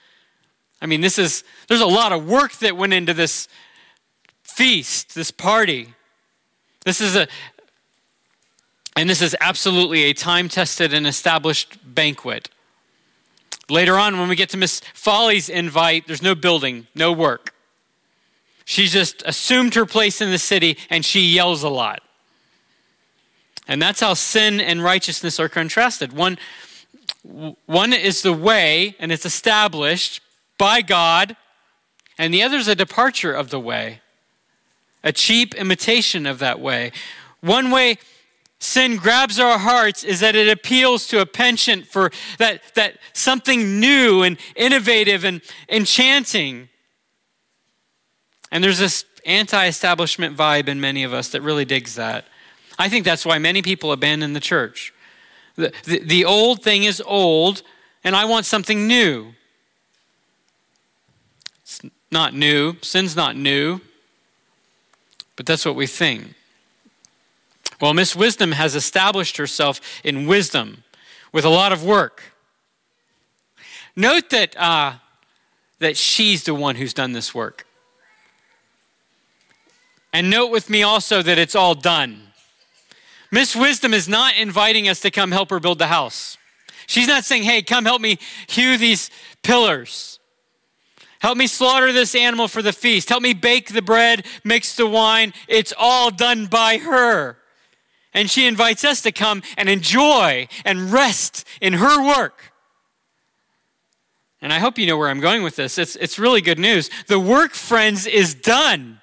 I 0.82 0.88
mean, 0.88 1.02
this 1.02 1.20
is, 1.20 1.44
there's 1.68 1.82
a 1.82 1.86
lot 1.86 2.12
of 2.12 2.26
work 2.26 2.54
that 2.58 2.76
went 2.76 2.94
into 2.94 3.14
this 3.14 3.48
feast, 4.42 5.14
this 5.14 5.30
party. 5.30 5.94
This 6.84 7.00
is 7.00 7.16
a, 7.16 7.28
and 8.96 9.10
this 9.10 9.22
is 9.22 9.36
absolutely 9.40 10.06
a 10.06 10.14
time 10.14 10.50
tested 10.50 10.94
and 10.94 11.06
established 11.06 11.78
banquet. 11.86 12.50
Later 13.70 13.98
on, 13.98 14.20
when 14.20 14.30
we 14.30 14.36
get 14.36 14.50
to 14.50 14.58
Miss 14.58 14.82
Folly's 14.94 15.50
invite, 15.50 16.08
there's 16.08 16.22
no 16.22 16.36
building, 16.36 16.88
no 16.96 17.12
work. 17.12 17.54
She 18.66 18.88
just 18.88 19.24
assumed 19.26 19.76
her 19.76 19.86
place 19.86 20.22
in 20.22 20.30
the 20.30 20.38
city 20.38 20.78
and 20.90 21.04
she 21.04 21.22
yells 21.22 21.64
a 21.64 21.70
lot. 21.70 22.02
And 23.68 23.82
that's 23.82 24.00
how 24.00 24.16
sin 24.16 24.60
and 24.60 24.84
righteousness 24.84 25.40
are 25.40 25.50
contrasted. 25.50 26.14
One, 26.14 26.38
one 27.66 27.94
is 27.94 28.24
the 28.24 28.34
way, 28.34 28.96
and 29.00 29.12
it's 29.12 29.26
established 29.26 30.22
by 30.58 30.82
God, 30.82 31.36
and 32.18 32.34
the 32.34 32.42
other 32.42 32.58
is 32.58 32.68
a 32.68 32.76
departure 32.76 33.32
of 33.32 33.52
the 33.52 33.60
way, 33.60 34.02
a 35.04 35.12
cheap 35.12 35.54
imitation 35.54 36.26
of 36.26 36.40
that 36.40 36.60
way. 36.60 36.92
One 37.42 37.70
way 37.70 38.00
sin 38.60 38.98
grabs 38.98 39.40
our 39.40 39.58
hearts 39.58 40.04
is 40.04 40.20
that 40.20 40.36
it 40.36 40.50
appeals 40.50 41.08
to 41.08 41.22
a 41.22 41.26
penchant 41.26 41.88
for 41.88 42.12
that, 42.38 42.62
that 42.76 42.98
something 43.14 43.80
new 43.80 44.24
and 44.24 44.38
innovative 44.56 45.24
and 45.24 45.42
enchanting. 45.70 46.70
And 48.52 48.64
there's 48.64 48.80
this 48.80 49.06
anti 49.26 49.68
establishment 49.68 50.38
vibe 50.38 50.68
in 50.68 50.82
many 50.82 51.04
of 51.04 51.14
us 51.14 51.30
that 51.30 51.42
really 51.42 51.66
digs 51.66 51.96
that. 51.96 52.26
I 52.78 52.90
think 52.90 53.06
that's 53.06 53.26
why 53.26 53.38
many 53.38 53.62
people 53.62 53.92
abandon 53.92 54.34
the 54.34 54.40
church. 54.40 54.94
The, 55.56 55.74
the, 55.84 56.00
the 56.00 56.26
old 56.26 56.64
thing 56.64 56.84
is 56.84 57.02
old, 57.06 57.62
and 58.04 58.16
I 58.16 58.26
want 58.26 58.46
something 58.46 58.88
new. 58.88 59.34
It's 61.62 61.82
not 62.12 62.34
new, 62.34 62.78
sin's 62.82 63.16
not 63.16 63.36
new, 63.36 63.82
but 65.36 65.46
that's 65.46 65.66
what 65.66 65.76
we 65.76 65.88
think. 65.88 66.36
Well, 67.82 67.94
Miss 67.94 68.16
Wisdom 68.16 68.52
has 68.52 68.76
established 68.76 69.38
herself 69.38 69.80
in 70.04 70.28
wisdom 70.28 70.84
with 71.32 71.46
a 71.46 71.50
lot 71.50 71.72
of 71.72 71.84
work. 71.84 72.34
Note 73.96 74.30
that, 74.32 74.58
uh, 74.58 74.94
that 75.80 75.96
she's 75.98 76.44
the 76.44 76.56
one 76.56 76.76
who's 76.76 76.94
done 76.94 77.14
this 77.14 77.34
work. 77.34 77.66
And 80.12 80.30
note 80.30 80.48
with 80.52 80.70
me 80.70 80.84
also 80.84 81.22
that 81.22 81.38
it's 81.38 81.56
all 81.56 81.76
done. 81.76 82.24
Miss 83.32 83.56
Wisdom 83.56 83.94
is 83.94 84.10
not 84.10 84.36
inviting 84.36 84.90
us 84.90 85.00
to 85.02 85.12
come 85.12 85.32
help 85.32 85.52
her 85.52 85.60
build 85.60 85.80
the 85.80 85.88
house. 85.88 86.38
She's 86.88 87.08
not 87.08 87.24
saying, 87.24 87.44
hey, 87.44 87.62
come 87.62 87.86
help 87.86 88.02
me 88.02 88.18
hew 88.48 88.78
these 88.78 89.12
pillars. 89.44 90.20
Help 91.22 91.38
me 91.38 91.48
slaughter 91.48 91.92
this 91.92 92.16
animal 92.16 92.48
for 92.48 92.62
the 92.62 92.74
feast. 92.74 93.10
Help 93.10 93.22
me 93.22 93.34
bake 93.34 93.74
the 93.74 93.82
bread, 93.82 94.26
mix 94.44 94.76
the 94.76 94.88
wine. 94.88 95.34
It's 95.48 95.74
all 95.78 96.10
done 96.10 96.48
by 96.48 96.78
her. 96.78 97.39
And 98.14 98.30
she 98.30 98.48
invites 98.48 98.84
us 98.84 99.02
to 99.02 99.12
come 99.12 99.44
and 99.58 99.70
enjoy 99.70 100.48
and 100.66 100.92
rest 100.92 101.46
in 101.62 101.74
her 101.74 102.04
work. 102.04 102.52
And 104.42 104.54
I 104.54 104.60
hope 104.60 104.78
you 104.78 104.88
know 104.88 104.98
where 104.98 105.10
I'm 105.10 105.20
going 105.20 105.44
with 105.44 105.56
this. 105.56 105.78
It's, 105.78 105.96
it's 105.98 106.18
really 106.18 106.42
good 106.42 106.60
news. 106.60 106.90
The 107.08 107.20
work, 107.20 107.52
friends, 107.52 108.08
is 108.08 108.34
done. 108.34 109.02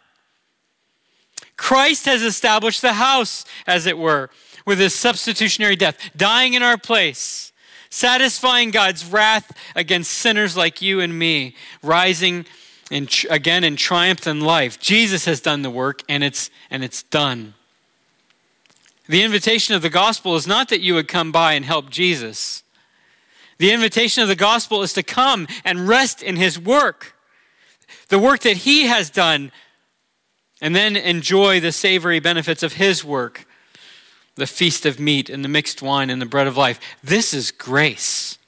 Christ 1.57 2.07
has 2.07 2.23
established 2.23 2.83
the 2.83 2.95
house, 2.95 3.45
as 3.67 3.87
it 3.87 3.99
were, 3.99 4.31
with 4.65 4.79
his 4.79 4.95
substitutionary 4.95 5.77
death, 5.77 5.99
dying 6.17 6.55
in 6.55 6.63
our 6.63 6.79
place, 6.79 7.53
satisfying 7.91 8.71
God's 8.71 9.05
wrath 9.05 9.53
against 9.75 10.11
sinners 10.11 10.57
like 10.57 10.83
you 10.83 11.01
and 11.01 11.19
me, 11.19 11.55
rising 11.83 12.47
in, 12.91 13.09
again 13.31 13.65
in 13.65 13.77
triumph 13.77 14.27
and 14.27 14.43
life. 14.43 14.79
Jesus 14.79 15.25
has 15.27 15.41
done 15.41 15.63
the 15.63 15.71
work, 15.71 16.03
and 16.09 16.25
it's, 16.25 16.51
and 16.71 16.83
it's 16.83 17.03
done. 17.03 17.55
The 19.09 19.23
invitation 19.23 19.75
of 19.75 19.83
the 19.83 19.91
gospel 19.91 20.37
is 20.37 20.47
not 20.47 20.69
that 20.69 20.81
you 20.81 20.95
would 20.95 21.09
come 21.09 21.33
by 21.33 21.53
and 21.53 21.65
help 21.65 21.91
Jesus. 21.91 22.63
The 23.59 23.73
invitation 23.73 24.23
of 24.23 24.29
the 24.29 24.37
gospel 24.37 24.83
is 24.83 24.93
to 24.95 25.03
come 25.03 25.47
and 25.65 25.89
rest 25.89 26.23
in 26.23 26.37
his 26.37 26.59
work, 26.59 27.15
the 28.09 28.19
work 28.19 28.41
that 28.41 28.59
he 28.59 28.87
has 28.87 29.11
done, 29.11 29.53
and 30.61 30.75
then 30.75 30.97
enjoy 30.97 31.61
the 31.61 31.73
savory 31.73 32.21
benefits 32.21 32.63
of 32.63 32.75
his 32.75 33.05
work 33.05 33.47
the 34.37 34.47
feast 34.47 34.87
of 34.87 35.01
meat 35.01 35.29
and 35.29 35.43
the 35.45 35.49
mixed 35.49 35.83
wine 35.83 36.11
and 36.11 36.21
the 36.23 36.27
bread 36.27 36.47
of 36.47 36.57
life. 36.57 36.79
This 37.03 37.35
is 37.35 37.51
grace. 37.51 38.39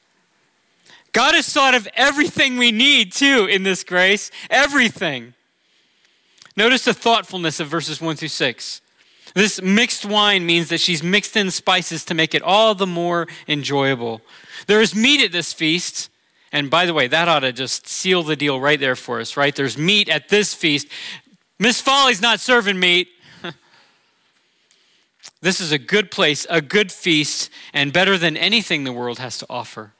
God 1.13 1.35
has 1.35 1.51
thought 1.51 1.75
of 1.75 1.89
everything 1.95 2.59
we 2.59 2.71
need, 2.71 3.13
too, 3.13 3.47
in 3.47 3.63
this 3.63 3.83
grace. 3.83 4.31
Everything. 4.51 5.35
Notice 6.57 6.85
the 6.85 6.95
thoughtfulness 6.95 7.59
of 7.59 7.69
verses 7.69 8.01
1 8.01 8.17
through 8.17 8.29
6. 8.29 8.83
This 9.39 9.63
mixed 9.63 10.05
wine 10.05 10.45
means 10.47 10.69
that 10.71 10.81
she's 10.81 11.01
mixed 11.01 11.37
in 11.37 11.53
spices 11.53 12.05
to 12.07 12.15
make 12.15 12.35
it 12.35 12.43
all 12.43 12.75
the 12.75 12.89
more 12.89 13.29
enjoyable. 13.47 14.21
There 14.67 14.81
is 14.81 14.97
meat 14.97 15.23
at 15.23 15.31
this 15.31 15.53
feast. 15.53 16.11
And 16.51 16.69
by 16.69 16.87
the 16.87 16.93
way, 16.93 17.07
that 17.07 17.29
ought 17.29 17.41
to 17.41 17.53
just 17.53 17.87
seal 17.87 18.25
the 18.25 18.35
deal 18.35 18.61
right 18.61 18.81
there 18.81 18.97
for 18.97 19.21
us, 19.21 19.37
right? 19.37 19.55
There's 19.55 19.79
meat 19.79 20.09
at 20.09 20.29
this 20.29 20.55
feast. 20.55 20.89
Miss 21.57 21.81
Folly's 21.81 22.21
not 22.21 22.41
serving 22.41 22.81
meat. 22.81 23.11
this 25.41 25.61
is 25.61 25.71
a 25.71 25.79
good 25.79 26.11
place, 26.11 26.45
a 26.51 26.61
good 26.61 26.91
feast, 26.91 27.49
and 27.73 27.93
better 27.93 28.19
than 28.19 28.37
anything 28.37 28.83
the 28.83 28.93
world 28.93 29.21
has 29.21 29.39
to 29.39 29.47
offer. 29.49 29.93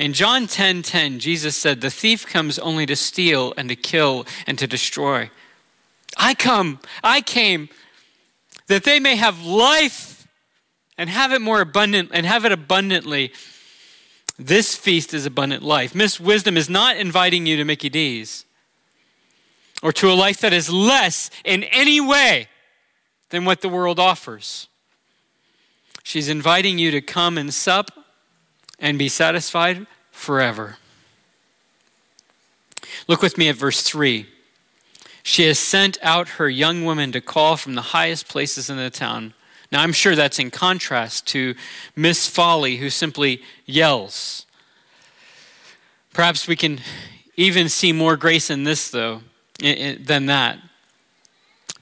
In 0.00 0.14
John 0.14 0.48
10:10, 0.48 0.50
10, 0.50 0.82
10, 0.82 1.18
Jesus 1.20 1.56
said, 1.56 1.80
"The 1.80 1.92
thief 1.92 2.26
comes 2.26 2.58
only 2.58 2.86
to 2.86 2.96
steal 2.96 3.54
and 3.56 3.68
to 3.68 3.76
kill 3.76 4.26
and 4.48 4.58
to 4.58 4.66
destroy." 4.66 5.30
I 6.20 6.34
come, 6.34 6.78
I 7.02 7.22
came 7.22 7.70
that 8.66 8.84
they 8.84 9.00
may 9.00 9.16
have 9.16 9.42
life 9.42 10.28
and 10.98 11.08
have 11.08 11.32
it 11.32 11.40
more 11.40 11.62
abundant 11.62 12.10
and 12.12 12.26
have 12.26 12.44
it 12.44 12.52
abundantly. 12.52 13.32
This 14.38 14.76
feast 14.76 15.14
is 15.14 15.24
abundant 15.24 15.62
life. 15.62 15.94
Miss 15.94 16.20
Wisdom 16.20 16.58
is 16.58 16.68
not 16.68 16.98
inviting 16.98 17.46
you 17.46 17.56
to 17.56 17.64
Mickey 17.64 17.88
D's 17.88 18.44
or 19.82 19.92
to 19.92 20.10
a 20.10 20.12
life 20.12 20.40
that 20.40 20.52
is 20.52 20.70
less 20.70 21.30
in 21.42 21.64
any 21.64 22.02
way 22.02 22.48
than 23.30 23.46
what 23.46 23.62
the 23.62 23.68
world 23.68 23.98
offers. 23.98 24.68
She's 26.02 26.28
inviting 26.28 26.78
you 26.78 26.90
to 26.90 27.00
come 27.00 27.38
and 27.38 27.52
sup 27.52 27.90
and 28.78 28.98
be 28.98 29.08
satisfied 29.08 29.86
forever. 30.10 30.76
Look 33.08 33.22
with 33.22 33.38
me 33.38 33.48
at 33.48 33.56
verse 33.56 33.82
3. 33.82 34.26
She 35.22 35.44
has 35.44 35.58
sent 35.58 35.98
out 36.02 36.30
her 36.30 36.48
young 36.48 36.84
women 36.84 37.12
to 37.12 37.20
call 37.20 37.56
from 37.56 37.74
the 37.74 37.82
highest 37.82 38.28
places 38.28 38.70
in 38.70 38.76
the 38.76 38.90
town. 38.90 39.34
Now, 39.72 39.82
I'm 39.82 39.92
sure 39.92 40.16
that's 40.16 40.38
in 40.38 40.50
contrast 40.50 41.26
to 41.28 41.54
Miss 41.94 42.26
Folly, 42.26 42.76
who 42.76 42.90
simply 42.90 43.42
yells. 43.66 44.46
Perhaps 46.12 46.48
we 46.48 46.56
can 46.56 46.80
even 47.36 47.68
see 47.68 47.92
more 47.92 48.16
grace 48.16 48.50
in 48.50 48.64
this, 48.64 48.90
though, 48.90 49.22
than 49.60 50.26
that. 50.26 50.58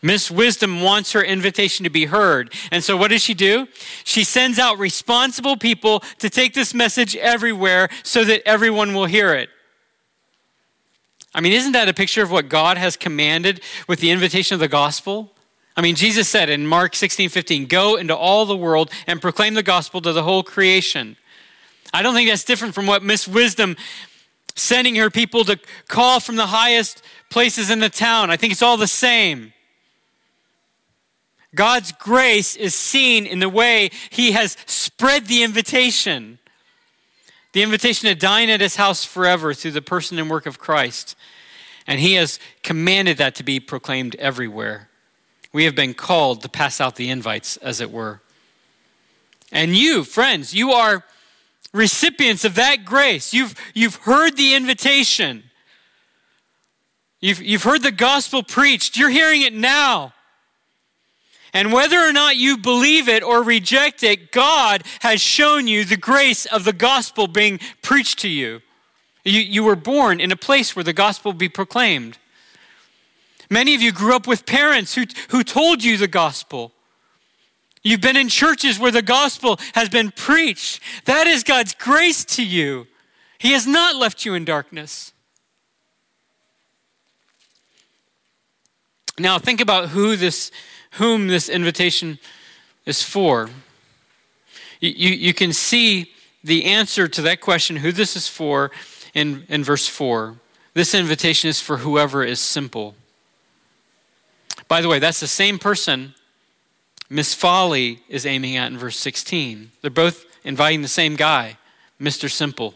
Miss 0.02 0.30
Wisdom 0.30 0.82
wants 0.82 1.12
her 1.12 1.22
invitation 1.22 1.84
to 1.84 1.90
be 1.90 2.04
heard. 2.04 2.52
And 2.70 2.84
so, 2.84 2.96
what 2.96 3.10
does 3.10 3.22
she 3.22 3.34
do? 3.34 3.66
She 4.04 4.22
sends 4.22 4.58
out 4.58 4.78
responsible 4.78 5.56
people 5.56 6.00
to 6.18 6.30
take 6.30 6.54
this 6.54 6.72
message 6.72 7.16
everywhere 7.16 7.88
so 8.04 8.24
that 8.24 8.46
everyone 8.46 8.94
will 8.94 9.06
hear 9.06 9.34
it. 9.34 9.50
I 11.38 11.40
mean, 11.40 11.52
isn't 11.52 11.70
that 11.70 11.88
a 11.88 11.94
picture 11.94 12.20
of 12.20 12.32
what 12.32 12.48
God 12.48 12.78
has 12.78 12.96
commanded 12.96 13.60
with 13.86 14.00
the 14.00 14.10
invitation 14.10 14.54
of 14.54 14.60
the 14.60 14.66
gospel? 14.66 15.30
I 15.76 15.82
mean, 15.82 15.94
Jesus 15.94 16.28
said 16.28 16.50
in 16.50 16.66
Mark 16.66 16.96
16 16.96 17.28
15, 17.28 17.66
go 17.66 17.94
into 17.94 18.16
all 18.16 18.44
the 18.44 18.56
world 18.56 18.90
and 19.06 19.22
proclaim 19.22 19.54
the 19.54 19.62
gospel 19.62 20.00
to 20.00 20.12
the 20.12 20.24
whole 20.24 20.42
creation. 20.42 21.16
I 21.94 22.02
don't 22.02 22.12
think 22.12 22.28
that's 22.28 22.42
different 22.42 22.74
from 22.74 22.88
what 22.88 23.04
Miss 23.04 23.28
Wisdom 23.28 23.76
sending 24.56 24.96
her 24.96 25.10
people 25.10 25.44
to 25.44 25.60
call 25.86 26.18
from 26.18 26.34
the 26.34 26.46
highest 26.46 27.02
places 27.30 27.70
in 27.70 27.78
the 27.78 27.88
town. 27.88 28.32
I 28.32 28.36
think 28.36 28.50
it's 28.50 28.60
all 28.60 28.76
the 28.76 28.88
same. 28.88 29.52
God's 31.54 31.92
grace 31.92 32.56
is 32.56 32.74
seen 32.74 33.26
in 33.26 33.38
the 33.38 33.48
way 33.48 33.90
He 34.10 34.32
has 34.32 34.56
spread 34.66 35.26
the 35.26 35.44
invitation 35.44 36.40
the 37.58 37.64
invitation 37.64 38.08
to 38.08 38.14
dine 38.14 38.48
at 38.50 38.60
His 38.60 38.76
house 38.76 39.04
forever 39.04 39.52
through 39.52 39.72
the 39.72 39.82
person 39.82 40.16
and 40.16 40.30
work 40.30 40.46
of 40.46 40.60
Christ. 40.60 41.16
And 41.88 41.98
He 41.98 42.14
has 42.14 42.38
commanded 42.62 43.18
that 43.18 43.34
to 43.34 43.42
be 43.42 43.58
proclaimed 43.58 44.14
everywhere. 44.14 44.88
We 45.52 45.64
have 45.64 45.74
been 45.74 45.92
called 45.92 46.42
to 46.42 46.48
pass 46.48 46.80
out 46.80 46.94
the 46.94 47.10
invites, 47.10 47.56
as 47.56 47.80
it 47.80 47.90
were. 47.90 48.20
And 49.50 49.74
you, 49.74 50.04
friends, 50.04 50.54
you 50.54 50.70
are 50.70 51.04
recipients 51.72 52.44
of 52.44 52.54
that 52.54 52.84
grace. 52.84 53.34
You've, 53.34 53.56
you've 53.74 53.96
heard 53.96 54.36
the 54.36 54.54
invitation. 54.54 55.42
You've, 57.20 57.42
you've 57.42 57.64
heard 57.64 57.82
the 57.82 57.90
gospel 57.90 58.44
preached. 58.44 58.96
You're 58.96 59.10
hearing 59.10 59.42
it 59.42 59.52
now. 59.52 60.14
And 61.52 61.72
whether 61.72 61.98
or 61.98 62.12
not 62.12 62.36
you 62.36 62.56
believe 62.56 63.08
it 63.08 63.22
or 63.22 63.42
reject 63.42 64.02
it, 64.02 64.32
God 64.32 64.82
has 65.00 65.20
shown 65.20 65.66
you 65.66 65.84
the 65.84 65.96
grace 65.96 66.46
of 66.46 66.64
the 66.64 66.72
gospel 66.72 67.26
being 67.26 67.58
preached 67.82 68.18
to 68.20 68.28
you. 68.28 68.60
You, 69.24 69.40
you 69.40 69.64
were 69.64 69.76
born 69.76 70.20
in 70.20 70.32
a 70.32 70.36
place 70.36 70.76
where 70.76 70.84
the 70.84 70.92
gospel 70.92 71.32
be 71.32 71.48
proclaimed. 71.48 72.18
Many 73.50 73.74
of 73.74 73.80
you 73.80 73.92
grew 73.92 74.14
up 74.14 74.26
with 74.26 74.46
parents 74.46 74.94
who, 74.94 75.04
who 75.30 75.42
told 75.42 75.82
you 75.82 75.96
the 75.96 76.08
gospel. 76.08 76.72
You've 77.82 78.00
been 78.00 78.16
in 78.16 78.28
churches 78.28 78.78
where 78.78 78.90
the 78.90 79.02
gospel 79.02 79.58
has 79.74 79.88
been 79.88 80.10
preached. 80.10 80.82
That 81.06 81.26
is 81.26 81.42
God's 81.44 81.74
grace 81.74 82.24
to 82.36 82.44
you. 82.44 82.86
He 83.38 83.52
has 83.52 83.66
not 83.66 83.96
left 83.96 84.24
you 84.24 84.34
in 84.34 84.44
darkness. 84.44 85.12
Now, 89.18 89.38
think 89.38 89.60
about 89.60 89.88
who 89.88 90.16
this, 90.16 90.50
whom 90.92 91.28
this 91.28 91.48
invitation 91.48 92.18
is 92.86 93.02
for. 93.02 93.50
You, 94.80 95.10
you, 95.10 95.34
can 95.34 95.52
see 95.52 96.12
the 96.42 96.64
answer 96.64 97.08
to 97.08 97.22
that 97.22 97.40
question, 97.40 97.76
who 97.76 97.92
this 97.92 98.16
is 98.16 98.28
for, 98.28 98.70
in, 99.14 99.44
in 99.48 99.64
verse 99.64 99.88
4. 99.88 100.36
This 100.74 100.94
invitation 100.94 101.50
is 101.50 101.60
for 101.60 101.78
whoever 101.78 102.24
is 102.24 102.40
simple. 102.40 102.94
By 104.68 104.80
the 104.80 104.88
way, 104.88 104.98
that's 104.98 105.20
the 105.20 105.26
same 105.26 105.58
person 105.58 106.14
Miss 107.10 107.34
Folly 107.34 108.02
is 108.08 108.26
aiming 108.26 108.56
at 108.56 108.70
in 108.70 108.78
verse 108.78 108.98
16. 108.98 109.70
They're 109.80 109.90
both 109.90 110.26
inviting 110.44 110.82
the 110.82 110.88
same 110.88 111.16
guy, 111.16 111.56
Mr. 112.00 112.30
Simple, 112.30 112.74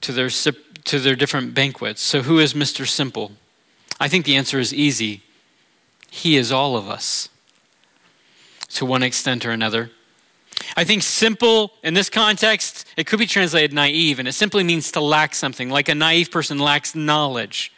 to 0.00 0.12
their, 0.12 0.30
to 0.30 1.00
their 1.00 1.16
different 1.16 1.54
banquets. 1.54 2.00
So, 2.00 2.22
who 2.22 2.38
is 2.38 2.54
Mr. 2.54 2.86
Simple? 2.86 3.32
I 3.98 4.08
think 4.08 4.24
the 4.24 4.36
answer 4.36 4.60
is 4.60 4.72
easy. 4.72 5.22
He 6.10 6.36
is 6.36 6.52
all 6.52 6.76
of 6.76 6.88
us, 6.88 7.28
to 8.70 8.86
one 8.86 9.02
extent 9.02 9.44
or 9.44 9.50
another. 9.50 9.90
I 10.76 10.84
think 10.84 11.02
simple 11.02 11.72
in 11.82 11.94
this 11.94 12.08
context, 12.08 12.86
it 12.96 13.06
could 13.06 13.18
be 13.18 13.26
translated 13.26 13.72
naive, 13.72 14.18
and 14.18 14.26
it 14.26 14.32
simply 14.32 14.64
means 14.64 14.90
to 14.92 15.00
lack 15.00 15.34
something, 15.34 15.68
like 15.68 15.88
a 15.88 15.94
naive 15.94 16.30
person 16.30 16.58
lacks 16.58 16.94
knowledge. 16.94 17.72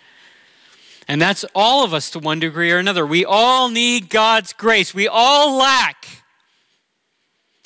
And 1.08 1.20
that's 1.20 1.44
all 1.54 1.84
of 1.84 1.94
us 1.94 2.10
to 2.10 2.18
one 2.18 2.38
degree 2.38 2.70
or 2.70 2.78
another. 2.78 3.06
We 3.06 3.24
all 3.24 3.70
need 3.70 4.10
God's 4.10 4.52
grace. 4.52 4.92
We 4.92 5.08
all 5.08 5.56
lack. 5.56 6.06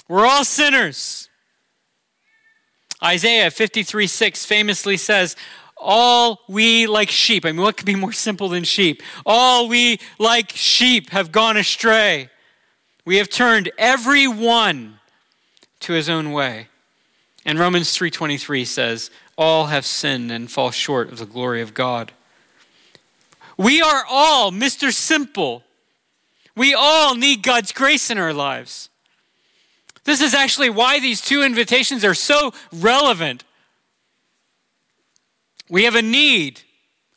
We're 0.08 0.26
all 0.26 0.44
sinners. 0.44 1.28
Isaiah 3.02 3.50
53 3.50 4.06
6 4.06 4.44
famously 4.44 4.96
says, 4.96 5.34
All 5.82 6.40
we 6.48 6.86
like 6.86 7.10
sheep, 7.10 7.44
I 7.44 7.52
mean, 7.52 7.60
what 7.60 7.76
could 7.76 7.86
be 7.86 7.94
more 7.94 8.12
simple 8.12 8.48
than 8.48 8.64
sheep? 8.64 9.02
All 9.26 9.68
we 9.68 9.98
like 10.18 10.52
sheep 10.54 11.10
have 11.10 11.32
gone 11.32 11.56
astray. 11.56 12.30
We 13.04 13.16
have 13.16 13.28
turned 13.28 13.70
every 13.76 14.28
one 14.28 15.00
to 15.80 15.92
his 15.92 16.08
own 16.08 16.32
way. 16.32 16.68
And 17.44 17.58
Romans 17.58 17.96
3:23 17.96 18.64
says, 18.64 19.10
all 19.36 19.66
have 19.66 19.86
sinned 19.86 20.30
and 20.30 20.50
fall 20.50 20.70
short 20.70 21.10
of 21.10 21.18
the 21.18 21.26
glory 21.26 21.62
of 21.62 21.74
God. 21.74 22.12
We 23.56 23.82
are 23.82 24.04
all 24.08 24.50
Mr. 24.52 24.92
Simple. 24.92 25.64
We 26.54 26.74
all 26.74 27.14
need 27.14 27.42
God's 27.42 27.72
grace 27.72 28.10
in 28.10 28.18
our 28.18 28.32
lives. 28.32 28.88
This 30.04 30.20
is 30.20 30.34
actually 30.34 30.70
why 30.70 31.00
these 31.00 31.20
two 31.20 31.42
invitations 31.42 32.04
are 32.04 32.14
so 32.14 32.52
relevant. 32.72 33.44
We 35.72 35.84
have 35.84 35.94
a 35.94 36.02
need, 36.02 36.60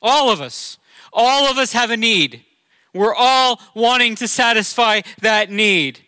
all 0.02 0.30
of 0.30 0.39
us. 0.39 0.78
All 1.12 1.52
of 1.52 1.58
us 1.58 1.74
have 1.74 1.91
a 1.91 1.98
need. 1.98 2.46
We're 2.94 3.13
all 3.13 3.60
wanting 3.74 4.15
to 4.15 4.30
satisfy 4.30 5.02
that 5.20 5.52
need. 5.52 6.00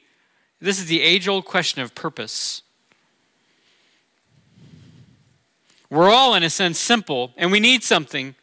This 0.62 0.80
is 0.80 0.86
the 0.86 1.02
age 1.02 1.28
old 1.28 1.44
question 1.44 1.82
of 1.82 1.94
purpose. 1.94 2.62
We're 5.90 6.10
all, 6.10 6.36
in 6.36 6.44
a 6.44 6.50
sense, 6.50 6.80
simple, 6.80 7.34
and 7.36 7.52
we 7.52 7.60
need 7.60 7.84
something 7.84 8.34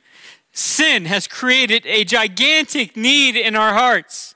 sin 0.53 1.07
has 1.07 1.27
created 1.27 1.87
a 1.87 2.05
gigantic 2.05 2.99
need 2.99 3.37
in 3.37 3.57
our 3.57 3.73
hearts. 3.73 4.35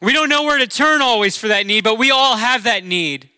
We 0.00 0.14
don't 0.14 0.30
know 0.30 0.44
where 0.44 0.58
to 0.58 0.66
turn 0.66 1.02
always 1.02 1.36
for 1.36 1.48
that 1.48 1.66
need, 1.66 1.84
but 1.84 1.98
we 1.98 2.10
all 2.10 2.38
have 2.38 2.62
that 2.62 2.84
need. 2.84 3.28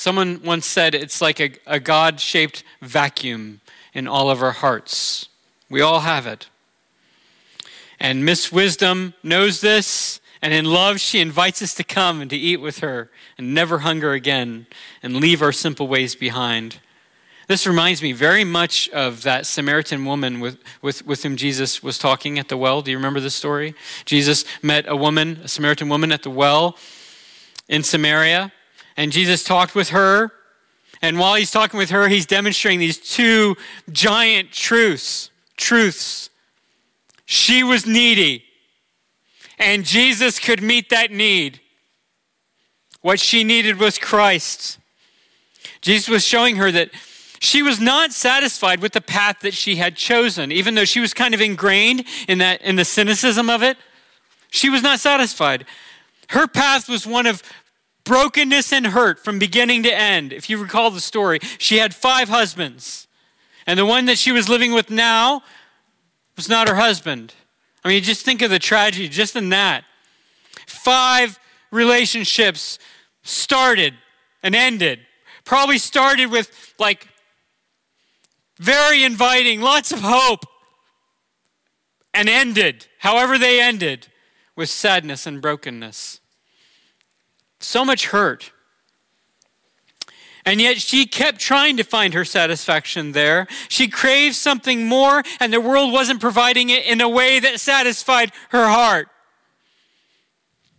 Someone 0.00 0.40
once 0.42 0.64
said 0.64 0.94
it's 0.94 1.20
like 1.20 1.40
a, 1.40 1.50
a 1.66 1.78
God 1.78 2.20
shaped 2.20 2.64
vacuum 2.80 3.60
in 3.92 4.08
all 4.08 4.30
of 4.30 4.42
our 4.42 4.52
hearts. 4.52 5.28
We 5.68 5.82
all 5.82 6.00
have 6.00 6.26
it. 6.26 6.48
And 8.00 8.24
Miss 8.24 8.50
Wisdom 8.50 9.12
knows 9.22 9.60
this, 9.60 10.18
and 10.40 10.54
in 10.54 10.64
love, 10.64 11.00
she 11.00 11.20
invites 11.20 11.60
us 11.60 11.74
to 11.74 11.84
come 11.84 12.22
and 12.22 12.30
to 12.30 12.36
eat 12.36 12.62
with 12.62 12.78
her 12.78 13.10
and 13.36 13.52
never 13.52 13.80
hunger 13.80 14.14
again 14.14 14.66
and 15.02 15.16
leave 15.16 15.42
our 15.42 15.52
simple 15.52 15.86
ways 15.86 16.14
behind. 16.14 16.78
This 17.46 17.66
reminds 17.66 18.00
me 18.00 18.12
very 18.12 18.42
much 18.42 18.88
of 18.88 19.22
that 19.24 19.44
Samaritan 19.44 20.06
woman 20.06 20.40
with, 20.40 20.56
with, 20.80 21.04
with 21.04 21.22
whom 21.24 21.36
Jesus 21.36 21.82
was 21.82 21.98
talking 21.98 22.38
at 22.38 22.48
the 22.48 22.56
well. 22.56 22.80
Do 22.80 22.90
you 22.90 22.96
remember 22.96 23.20
this 23.20 23.34
story? 23.34 23.74
Jesus 24.06 24.46
met 24.62 24.86
a 24.88 24.96
woman, 24.96 25.40
a 25.44 25.48
Samaritan 25.48 25.90
woman 25.90 26.10
at 26.10 26.22
the 26.22 26.30
well 26.30 26.78
in 27.68 27.82
Samaria, 27.82 28.50
and 29.00 29.12
Jesus 29.12 29.42
talked 29.42 29.74
with 29.74 29.88
her. 29.88 30.30
And 31.00 31.18
while 31.18 31.34
he's 31.34 31.50
talking 31.50 31.78
with 31.78 31.88
her, 31.88 32.08
he's 32.08 32.26
demonstrating 32.26 32.78
these 32.78 32.98
two 32.98 33.56
giant 33.90 34.52
truths. 34.52 35.30
Truths. 35.56 36.28
She 37.24 37.62
was 37.62 37.86
needy, 37.86 38.44
and 39.58 39.86
Jesus 39.86 40.38
could 40.38 40.62
meet 40.62 40.90
that 40.90 41.10
need. 41.10 41.60
What 43.00 43.20
she 43.20 43.42
needed 43.42 43.80
was 43.80 43.96
Christ. 43.96 44.78
Jesus 45.80 46.10
was 46.10 46.22
showing 46.22 46.56
her 46.56 46.70
that 46.70 46.90
she 47.38 47.62
was 47.62 47.80
not 47.80 48.12
satisfied 48.12 48.80
with 48.80 48.92
the 48.92 49.00
path 49.00 49.40
that 49.40 49.54
she 49.54 49.76
had 49.76 49.96
chosen, 49.96 50.52
even 50.52 50.74
though 50.74 50.84
she 50.84 51.00
was 51.00 51.14
kind 51.14 51.32
of 51.32 51.40
ingrained 51.40 52.04
in 52.28 52.36
that 52.38 52.60
in 52.60 52.76
the 52.76 52.84
cynicism 52.84 53.48
of 53.48 53.62
it. 53.62 53.78
She 54.50 54.68
was 54.68 54.82
not 54.82 55.00
satisfied. 55.00 55.64
Her 56.30 56.46
path 56.46 56.88
was 56.88 57.06
one 57.06 57.26
of 57.26 57.42
brokenness 58.10 58.72
and 58.72 58.88
hurt 58.88 59.20
from 59.20 59.38
beginning 59.38 59.84
to 59.84 59.94
end. 59.96 60.32
If 60.32 60.50
you 60.50 60.58
recall 60.58 60.90
the 60.90 61.00
story, 61.00 61.38
she 61.58 61.78
had 61.78 61.94
five 61.94 62.28
husbands. 62.28 63.06
And 63.68 63.78
the 63.78 63.86
one 63.86 64.06
that 64.06 64.18
she 64.18 64.32
was 64.32 64.48
living 64.48 64.72
with 64.72 64.90
now 64.90 65.42
was 66.34 66.48
not 66.48 66.68
her 66.68 66.74
husband. 66.74 67.34
I 67.84 67.88
mean, 67.88 68.02
just 68.02 68.24
think 68.24 68.42
of 68.42 68.50
the 68.50 68.58
tragedy 68.58 69.08
just 69.08 69.36
in 69.36 69.50
that. 69.50 69.84
Five 70.66 71.38
relationships 71.70 72.80
started 73.22 73.94
and 74.42 74.56
ended. 74.56 74.98
Probably 75.44 75.78
started 75.78 76.32
with 76.32 76.74
like 76.80 77.06
very 78.58 79.04
inviting, 79.04 79.60
lots 79.60 79.92
of 79.92 80.00
hope, 80.00 80.46
and 82.12 82.28
ended, 82.28 82.88
however 82.98 83.38
they 83.38 83.60
ended, 83.60 84.08
with 84.56 84.68
sadness 84.68 85.28
and 85.28 85.40
brokenness. 85.40 86.19
So 87.60 87.84
much 87.84 88.06
hurt. 88.06 88.52
And 90.44 90.60
yet 90.60 90.80
she 90.80 91.06
kept 91.06 91.38
trying 91.38 91.76
to 91.76 91.84
find 91.84 92.14
her 92.14 92.24
satisfaction 92.24 93.12
there. 93.12 93.46
She 93.68 93.88
craved 93.88 94.34
something 94.34 94.86
more, 94.86 95.22
and 95.38 95.52
the 95.52 95.60
world 95.60 95.92
wasn't 95.92 96.20
providing 96.20 96.70
it 96.70 96.86
in 96.86 97.00
a 97.00 97.08
way 97.08 97.38
that 97.40 97.60
satisfied 97.60 98.32
her 98.48 98.66
heart. 98.66 99.08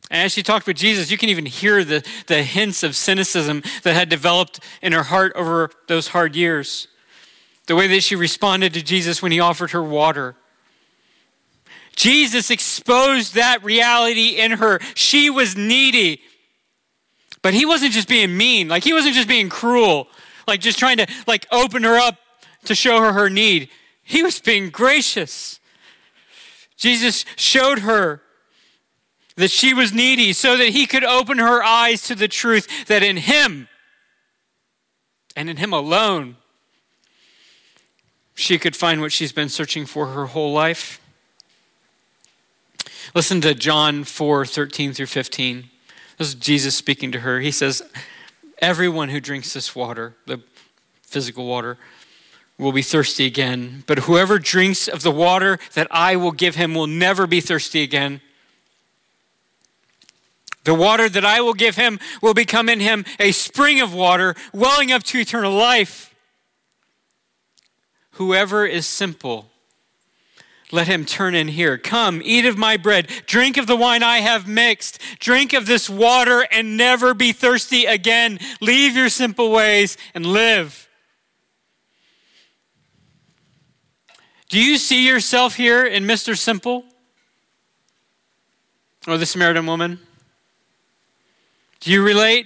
And 0.10 0.26
as 0.26 0.34
she 0.34 0.44
talked 0.44 0.68
with 0.68 0.76
Jesus, 0.76 1.10
you 1.10 1.18
can 1.18 1.30
even 1.30 1.46
hear 1.46 1.86
the, 1.86 2.06
the 2.28 2.44
hints 2.44 2.84
of 2.84 2.96
cynicism 2.96 3.64
that 3.84 3.94
had 3.94 4.10
developed 4.10 4.60
in 4.82 4.92
her 4.92 5.04
heart 5.04 5.32
over 5.36 5.70
those 5.88 6.10
hard 6.10 6.36
years 6.36 6.88
the 7.68 7.76
way 7.76 7.88
that 7.88 8.04
she 8.04 8.16
responded 8.16 8.74
to 8.74 8.82
Jesus 8.82 9.22
when 9.22 9.32
he 9.32 9.40
offered 9.40 9.72
her 9.72 9.84
water. 9.84 10.36
Jesus 11.96 12.50
exposed 12.50 13.36
that 13.36 13.64
reality 13.64 14.40
in 14.40 14.52
her. 14.54 14.80
She 14.96 15.30
was 15.30 15.56
needy. 15.56 16.22
But 17.42 17.54
he 17.54 17.66
wasn't 17.66 17.94
just 17.94 18.08
being 18.08 18.36
mean, 18.36 18.68
like 18.68 18.84
he 18.84 18.94
wasn't 18.94 19.16
just 19.16 19.28
being 19.28 19.50
cruel, 19.50 20.08
like 20.48 20.60
just 20.60 20.78
trying 20.78 20.98
to 20.98 21.08
like 21.28 21.48
open 21.52 21.84
her 21.84 21.98
up 21.98 22.18
to 22.66 22.76
show 22.76 23.02
her 23.02 23.14
her 23.14 23.30
need. 23.30 23.70
He 24.04 24.24
was 24.24 24.40
being 24.40 24.70
gracious. 24.70 25.60
Jesus 26.78 27.26
showed 27.36 27.80
her 27.80 28.22
that 29.36 29.52
she 29.52 29.74
was 29.74 29.94
needy 29.94 30.34
so 30.34 30.58
that 30.58 30.70
he 30.70 30.86
could 30.86 31.04
open 31.04 31.38
her 31.38 31.64
eyes 31.64 32.04
to 32.04 32.16
the 32.16 32.28
truth 32.28 32.88
that 32.88 33.02
in 33.02 33.18
him 33.18 33.68
and 35.36 35.50
in 35.50 35.58
him 35.58 35.74
alone 35.74 36.36
she 38.36 38.58
could 38.58 38.76
find 38.76 39.02
what 39.02 39.12
she's 39.12 39.32
been 39.32 39.50
searching 39.50 39.86
for 39.86 40.08
her 40.08 40.28
whole 40.28 40.52
life. 40.52 41.00
Listen 43.14 43.42
to 43.42 43.54
John 43.54 44.04
4 44.04 44.46
13 44.46 44.94
through 44.94 45.06
15. 45.06 45.70
This 46.18 46.30
is 46.30 46.36
Jesus 46.36 46.76
speaking 46.76 47.12
to 47.12 47.20
her. 47.20 47.40
He 47.40 47.52
says, 47.52 47.82
Everyone 48.60 49.10
who 49.10 49.20
drinks 49.20 49.54
this 49.54 49.76
water, 49.76 50.16
the 50.28 50.42
physical 51.02 51.46
water, 51.46 51.78
will 52.58 52.72
be 52.72 52.84
thirsty 52.84 53.26
again. 53.26 53.84
But 53.88 54.00
whoever 54.00 54.38
drinks 54.38 54.88
of 54.88 55.02
the 55.02 55.12
water 55.12 55.58
that 55.74 55.88
I 55.90 56.16
will 56.16 56.32
give 56.32 56.56
him 56.56 56.76
will 56.76 56.88
never 56.88 57.26
be 57.26 57.42
thirsty 57.42 57.82
again. 57.82 58.22
The 60.64 60.76
water 60.76 61.10
that 61.10 61.26
I 61.26 61.42
will 61.42 61.56
give 61.56 61.76
him 61.76 62.00
will 62.22 62.36
become 62.36 62.70
in 62.70 62.80
him 62.80 63.04
a 63.20 63.32
spring 63.32 63.82
of 63.82 63.94
water 63.94 64.36
welling 64.54 64.92
up 64.92 65.04
to 65.04 65.20
eternal 65.20 65.54
life. 65.54 66.14
Whoever 68.12 68.66
is 68.66 68.86
simple, 68.86 69.51
let 70.72 70.88
him 70.88 71.06
turn 71.06 71.36
in 71.36 71.48
here. 71.48 71.78
Come, 71.78 72.22
eat 72.24 72.46
of 72.46 72.58
my 72.58 72.78
bread, 72.78 73.08
drink 73.26 73.58
of 73.58 73.68
the 73.68 73.76
wine 73.76 74.04
I 74.04 74.20
have 74.20 74.48
mixed, 74.48 75.00
drink 75.20 75.54
of 75.54 75.66
this 75.66 75.90
water, 75.90 76.48
and 76.52 76.78
never 76.78 77.14
be 77.14 77.32
thirsty 77.32 77.86
again. 77.86 78.40
Leave 78.60 78.96
your 78.96 79.10
simple 79.10 79.52
ways 79.52 79.98
and 80.14 80.26
live. 80.26 80.88
Do 84.50 84.62
you 84.62 84.78
see 84.78 85.08
yourself 85.08 85.56
here 85.56 85.86
in 85.86 86.04
Mr. 86.04 86.38
Simple? 86.38 86.84
Or 89.08 89.18
the 89.18 89.26
Samaritan 89.26 89.66
woman? 89.66 90.00
Do 91.80 91.92
you 91.92 92.04
relate? 92.04 92.46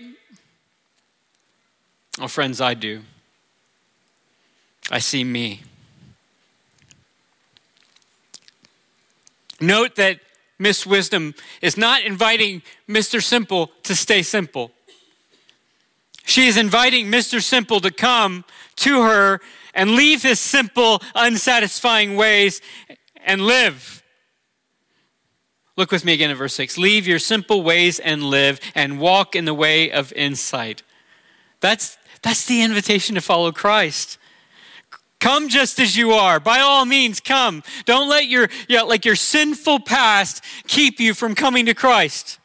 Oh, 2.20 2.28
friends, 2.28 2.62
I 2.62 2.76
do. 2.76 3.02
I 4.90 5.00
see 5.00 5.24
me. 5.24 5.62
Note 9.66 9.96
that 9.96 10.20
Miss 10.58 10.86
Wisdom 10.86 11.34
is 11.62 11.78
not 11.78 12.04
inviting 12.04 12.62
Mr. 12.88 13.22
Simple 13.22 13.72
to 13.84 13.96
stay 13.96 14.22
simple. 14.22 14.72
She 16.26 16.48
is 16.48 16.58
inviting 16.58 17.08
Mr. 17.08 17.42
Simple 17.42 17.80
to 17.82 17.92
come 17.92 18.46
to 18.78 19.04
her 19.04 19.40
and 19.74 19.92
leave 19.92 20.24
his 20.24 20.40
simple, 20.40 21.02
unsatisfying 21.14 22.16
ways 22.16 22.62
and 23.26 23.42
live. 23.42 24.04
Look 25.78 25.92
with 25.92 26.06
me 26.06 26.14
again 26.14 26.32
at 26.32 26.38
verse 26.38 26.54
6. 26.54 26.78
Leave 26.78 27.06
your 27.06 27.20
simple 27.20 27.62
ways 27.62 28.00
and 28.00 28.24
live 28.24 28.60
and 28.74 29.00
walk 29.00 29.36
in 29.36 29.46
the 29.46 29.54
way 29.54 29.92
of 29.92 30.14
insight. 30.14 30.84
That's, 31.60 31.98
that's 32.22 32.46
the 32.46 32.62
invitation 32.62 33.16
to 33.16 33.22
follow 33.22 33.52
Christ. 33.52 34.18
Come 35.26 35.50
just 35.50 35.80
as 35.80 35.98
you 35.98 36.12
are. 36.12 36.40
By 36.40 36.60
all 36.60 36.86
means, 36.86 37.20
come. 37.20 37.64
Don't 37.86 38.08
let 38.08 38.28
your, 38.28 38.48
you 38.70 38.78
know, 38.78 38.86
like 38.86 39.06
your 39.06 39.16
sinful 39.16 39.80
past 39.80 40.44
keep 40.68 41.00
you 41.00 41.16
from 41.16 41.34
coming 41.34 41.66
to 41.66 41.74
Christ. 41.74 42.38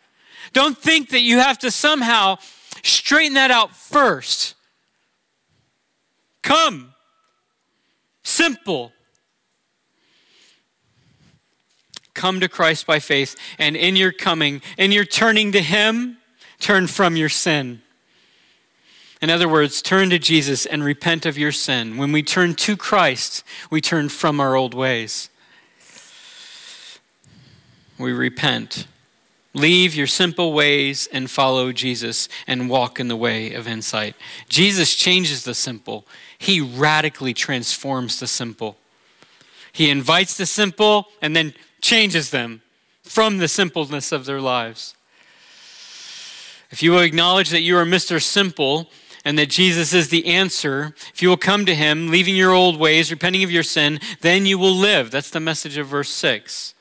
Don't 0.55 0.79
think 0.79 1.11
that 1.11 1.21
you 1.21 1.41
have 1.41 1.59
to 1.59 1.71
somehow 1.71 2.39
straighten 2.83 3.35
that 3.35 3.51
out 3.51 3.77
first. 3.77 4.55
Come. 6.41 6.95
Simple. 8.23 8.93
Come 12.15 12.41
to 12.41 12.49
Christ 12.49 12.87
by 12.87 12.99
faith, 12.99 13.37
and 13.59 13.77
in 13.77 13.95
your 13.95 14.11
coming, 14.11 14.63
in 14.79 14.91
your 14.91 15.05
turning 15.05 15.53
to 15.53 15.61
Him, 15.61 16.17
turn 16.61 16.87
from 16.87 17.15
your 17.15 17.29
sin. 17.29 17.83
In 19.23 19.29
other 19.29 19.49
words, 19.49 19.83
turn 19.83 20.11
to 20.11 20.19
Jesus 20.19 20.65
and 20.65 20.83
repent 20.83 21.27
of 21.27 21.37
your 21.37 21.53
sin. 21.53 21.99
When 21.99 22.11
we 22.11 22.23
turn 22.23 22.55
to 22.55 22.77
Christ, 22.77 23.45
we 23.71 23.81
turn 23.81 24.09
from 24.09 24.41
our 24.41 24.57
old 24.57 24.73
ways. 24.73 25.29
We 27.99 28.13
repent. 28.13 28.87
Leave 29.53 29.95
your 29.95 30.07
simple 30.07 30.53
ways 30.53 31.09
and 31.13 31.31
follow 31.31 31.73
Jesus 31.73 32.29
and 32.47 32.71
walk 32.71 32.99
in 32.99 33.09
the 33.09 33.17
way 33.17 33.53
of 33.53 33.69
insight. 33.69 34.15
Jesus 34.49 34.95
changes 34.95 35.45
the 35.45 35.55
simple, 35.55 36.07
He 36.39 36.61
radically 36.61 37.35
transforms 37.35 38.21
the 38.21 38.27
simple. 38.27 38.79
He 39.73 39.91
invites 39.91 40.37
the 40.37 40.47
simple 40.47 41.09
and 41.21 41.37
then 41.37 41.55
changes 41.81 42.31
them 42.31 42.63
from 43.03 43.39
the 43.39 43.49
simpleness 43.49 44.13
of 44.13 44.25
their 44.25 44.41
lives. 44.41 44.95
If 46.71 46.83
you 46.83 46.93
will 46.93 47.01
acknowledge 47.01 47.51
that 47.51 47.63
you 47.63 47.77
are 47.77 47.85
Mr. 47.85 48.23
Simple, 48.23 48.89
and 49.25 49.39
that 49.39 49.51
Jesus 49.51 49.93
is 49.93 50.09
the 50.09 50.27
answer, 50.27 50.95
if 51.13 51.21
you 51.21 51.29
will 51.29 51.37
come 51.37 51.67
to 51.67 51.75
him, 51.75 52.09
leaving 52.09 52.37
your 52.37 52.53
old 52.53 52.79
ways, 52.79 53.11
repenting 53.11 53.45
of 53.45 53.51
your 53.51 53.63
sin, 53.63 54.01
then 54.21 54.47
you 54.47 54.59
will 54.59 54.75
live. 54.75 55.11
That's 55.11 55.31
the 55.31 55.41
message 55.41 55.77
of 55.77 55.89
verse 55.89 56.09
6. 56.11 56.75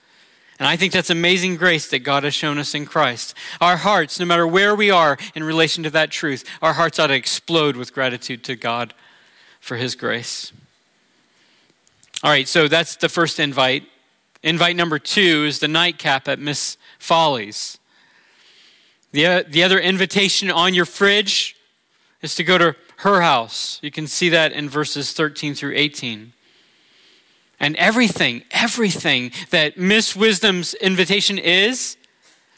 And 0.57 0.67
I 0.67 0.75
think 0.75 0.91
that's 0.91 1.09
amazing 1.09 1.55
grace 1.55 1.89
that 1.89 1.99
God 1.99 2.23
has 2.23 2.33
shown 2.33 2.57
us 2.57 2.75
in 2.75 2.85
Christ. 2.85 3.33
Our 3.61 3.77
hearts, 3.77 4.19
no 4.19 4.25
matter 4.25 4.45
where 4.45 4.75
we 4.75 4.91
are 4.91 5.17
in 5.33 5.43
relation 5.43 5.83
to 5.83 5.89
that 5.91 6.11
truth, 6.11 6.43
our 6.61 6.73
hearts 6.73 6.99
ought 6.99 7.07
to 7.07 7.13
explode 7.13 7.77
with 7.77 7.93
gratitude 7.93 8.43
to 8.45 8.55
God 8.55 8.93
for 9.61 9.77
his 9.77 9.95
grace. 9.95 10.51
All 12.23 12.31
right, 12.31 12.47
so 12.47 12.67
that's 12.67 12.97
the 12.97 13.07
first 13.07 13.39
invite. 13.39 13.83
Invite 14.43 14.75
number 14.75 14.99
two 14.99 15.45
is 15.45 15.59
the 15.59 15.67
nightcap 15.69 16.27
at 16.27 16.39
Miss 16.39 16.77
Folly's. 16.97 17.77
The, 19.11 19.45
the 19.47 19.63
other 19.63 19.79
invitation 19.79 20.51
on 20.51 20.73
your 20.73 20.85
fridge 20.85 21.55
is 22.21 22.35
to 22.35 22.43
go 22.43 22.57
to 22.57 22.75
her 22.97 23.21
house. 23.21 23.79
You 23.81 23.91
can 23.91 24.07
see 24.07 24.29
that 24.29 24.51
in 24.51 24.69
verses 24.69 25.13
13 25.13 25.55
through 25.55 25.73
18. 25.75 26.33
And 27.59 27.75
everything, 27.75 28.43
everything 28.51 29.31
that 29.49 29.77
Miss 29.77 30.15
Wisdom's 30.15 30.73
invitation 30.75 31.37
is, 31.37 31.97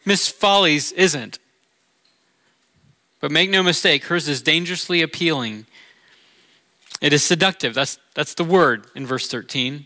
Miss 0.06 0.28
Folly's 0.28 0.92
isn't. 0.92 1.40
But 3.20 3.32
make 3.32 3.50
no 3.50 3.62
mistake, 3.62 4.06
hers 4.06 4.28
is 4.28 4.42
dangerously 4.42 5.02
appealing. 5.02 5.66
It 7.02 7.14
is 7.14 7.24
seductive. 7.24 7.74
That's, 7.74 8.00
that's 8.16 8.34
the 8.34 8.44
word 8.44 8.88
in 8.96 9.06
verse 9.06 9.28
13. 9.28 9.86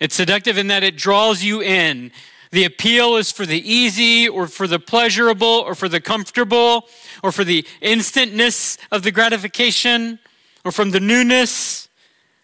It's 0.00 0.14
seductive 0.14 0.58
in 0.58 0.66
that 0.68 0.82
it 0.82 0.96
draws 0.96 1.42
you 1.42 1.62
in 1.62 2.10
the 2.52 2.64
appeal 2.64 3.16
is 3.16 3.32
for 3.32 3.46
the 3.46 3.58
easy 3.68 4.28
or 4.28 4.46
for 4.46 4.66
the 4.66 4.78
pleasurable 4.78 5.46
or 5.46 5.74
for 5.74 5.88
the 5.88 6.00
comfortable 6.00 6.86
or 7.22 7.32
for 7.32 7.44
the 7.44 7.66
instantness 7.80 8.76
of 8.90 9.02
the 9.02 9.10
gratification 9.10 10.18
or 10.62 10.70
from 10.70 10.90
the 10.90 11.00
newness. 11.00 11.88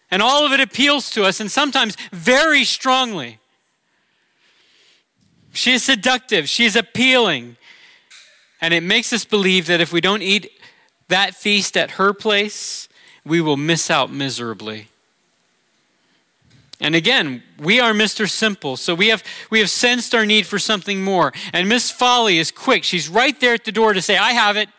And 0.09 0.23
all 0.23 0.45
of 0.45 0.51
it 0.51 0.59
appeals 0.59 1.11
to 1.11 1.23
us 1.23 1.39
and 1.39 1.49
sometimes 1.49 1.95
very 2.11 2.63
strongly. 2.63 3.37
She 5.53 5.73
is 5.73 5.83
seductive, 5.83 6.49
she 6.49 6.65
is 6.65 6.75
appealing. 6.75 7.57
And 8.61 8.73
it 8.73 8.83
makes 8.83 9.13
us 9.13 9.25
believe 9.25 9.67
that 9.67 9.79
if 9.79 9.93
we 9.93 10.01
don't 10.01 10.23
eat 10.23 10.51
that 11.07 11.35
feast 11.35 11.77
at 11.77 11.91
her 11.91 12.13
place, 12.13 12.89
we 13.23 13.41
will 13.41 13.57
miss 13.57 13.89
out 13.91 14.11
miserably. 14.11 14.88
And 16.81 16.95
again, 16.95 17.43
we 17.59 17.79
are 17.81 17.91
Mr. 17.91 18.29
Simple, 18.29 18.77
so 18.77 18.95
we 18.95 19.09
have, 19.09 19.21
we 19.49 19.59
have 19.59 19.69
sensed 19.69 20.15
our 20.15 20.25
need 20.25 20.45
for 20.47 20.57
something 20.57 21.03
more. 21.03 21.33
And 21.51 21.67
Miss 21.67 21.91
Folly 21.91 22.37
is 22.37 22.51
quick. 22.51 22.85
She's 22.85 23.09
right 23.09 23.37
there 23.39 23.53
at 23.53 23.65
the 23.65 23.71
door 23.71 23.93
to 23.93 24.01
say, 24.01 24.17
I 24.17 24.31
have 24.31 24.55
it. 24.55 24.69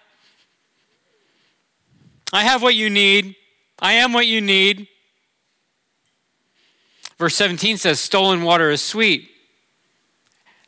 I 2.32 2.44
have 2.44 2.62
what 2.62 2.74
you 2.74 2.88
need. 2.88 3.36
I 3.78 3.94
am 3.94 4.12
what 4.12 4.26
you 4.26 4.40
need. 4.40 4.88
Verse 7.18 7.34
17 7.36 7.76
says, 7.76 8.00
Stolen 8.00 8.42
water 8.42 8.70
is 8.70 8.80
sweet. 8.80 9.28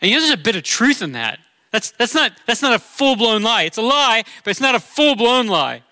And 0.03 0.11
you 0.11 0.17
know, 0.17 0.21
there's 0.21 0.39
a 0.39 0.43
bit 0.43 0.57
of 0.57 0.65
truth 0.65 1.01
in 1.01 1.13
that. 1.13 1.39
That's, 1.71 1.93
that's, 1.93 2.15
not, 2.15 2.33
that's 2.47 2.61
not 2.61 2.75
a 2.75 2.79
full 2.79 3.17
blown 3.17 3.43
lie. 3.43 3.63
It's 3.63 3.79
a 3.79 3.83
lie, 3.83 4.25
but 4.45 4.51
it's 4.51 4.61
not 4.61 4.75
a 4.75 4.81
full 4.81 5.17
blown 5.17 5.47
lie. 5.47 5.83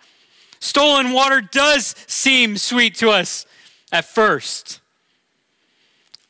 Stolen 0.59 1.13
water 1.13 1.41
does 1.41 1.95
seem 2.07 2.59
sweet 2.59 2.95
to 2.97 3.09
us 3.09 3.47
at 3.91 4.05
first. 4.05 4.80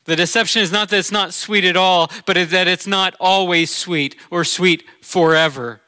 The 0.05 0.15
deception 0.15 0.61
is 0.61 0.71
not 0.71 0.89
that 0.89 0.97
it's 0.97 1.11
not 1.11 1.33
sweet 1.33 1.63
at 1.63 1.77
all, 1.77 2.11
but 2.25 2.35
that 2.49 2.67
it's 2.67 2.87
not 2.87 3.15
always 3.19 3.69
sweet 3.69 4.15
or 4.29 4.43
sweet 4.43 4.83
forever. 5.01 5.81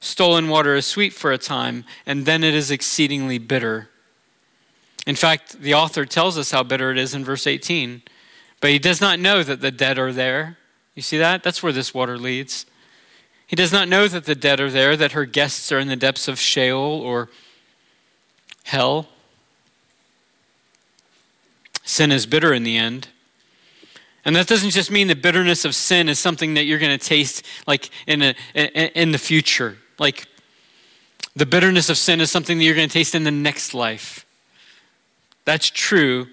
Stolen 0.00 0.48
water 0.48 0.74
is 0.74 0.86
sweet 0.86 1.12
for 1.12 1.32
a 1.32 1.38
time, 1.38 1.84
and 2.06 2.26
then 2.26 2.42
it 2.42 2.54
is 2.54 2.70
exceedingly 2.70 3.38
bitter. 3.38 3.88
In 5.06 5.16
fact, 5.16 5.60
the 5.60 5.74
author 5.74 6.04
tells 6.04 6.36
us 6.36 6.50
how 6.50 6.62
bitter 6.62 6.90
it 6.90 6.98
is 6.98 7.14
in 7.14 7.24
verse 7.24 7.46
18. 7.46 8.02
But 8.60 8.70
he 8.70 8.78
does 8.78 9.00
not 9.00 9.18
know 9.20 9.42
that 9.42 9.60
the 9.60 9.70
dead 9.70 9.98
are 9.98 10.12
there. 10.12 10.58
You 10.94 11.02
see 11.02 11.18
that? 11.18 11.42
That's 11.42 11.62
where 11.62 11.72
this 11.72 11.94
water 11.94 12.18
leads. 12.18 12.66
He 13.46 13.56
does 13.56 13.72
not 13.72 13.88
know 13.88 14.08
that 14.08 14.24
the 14.24 14.34
dead 14.34 14.60
are 14.60 14.70
there, 14.70 14.96
that 14.96 15.12
her 15.12 15.24
guests 15.24 15.72
are 15.72 15.78
in 15.78 15.88
the 15.88 15.96
depths 15.96 16.28
of 16.28 16.38
Sheol 16.38 17.00
or 17.00 17.30
hell. 18.64 19.08
Sin 21.84 22.12
is 22.12 22.26
bitter 22.26 22.52
in 22.52 22.64
the 22.64 22.76
end. 22.76 23.08
And 24.28 24.36
that 24.36 24.46
doesn't 24.46 24.72
just 24.72 24.90
mean 24.90 25.06
the 25.06 25.16
bitterness 25.16 25.64
of 25.64 25.74
sin 25.74 26.06
is 26.06 26.18
something 26.18 26.52
that 26.52 26.66
you're 26.66 26.78
going 26.78 26.96
to 26.96 27.02
taste 27.02 27.46
like 27.66 27.88
in, 28.06 28.20
a, 28.20 28.34
in 28.54 29.10
the 29.10 29.16
future. 29.16 29.78
Like 29.98 30.26
the 31.34 31.46
bitterness 31.46 31.88
of 31.88 31.96
sin 31.96 32.20
is 32.20 32.30
something 32.30 32.58
that 32.58 32.64
you're 32.64 32.74
going 32.74 32.90
to 32.90 32.92
taste 32.92 33.14
in 33.14 33.24
the 33.24 33.30
next 33.30 33.72
life. 33.72 34.26
That's 35.46 35.70
true. 35.70 36.26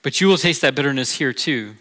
But 0.00 0.22
you 0.22 0.26
will 0.26 0.38
taste 0.38 0.62
that 0.62 0.74
bitterness 0.74 1.12
here 1.12 1.34
too. 1.34 1.74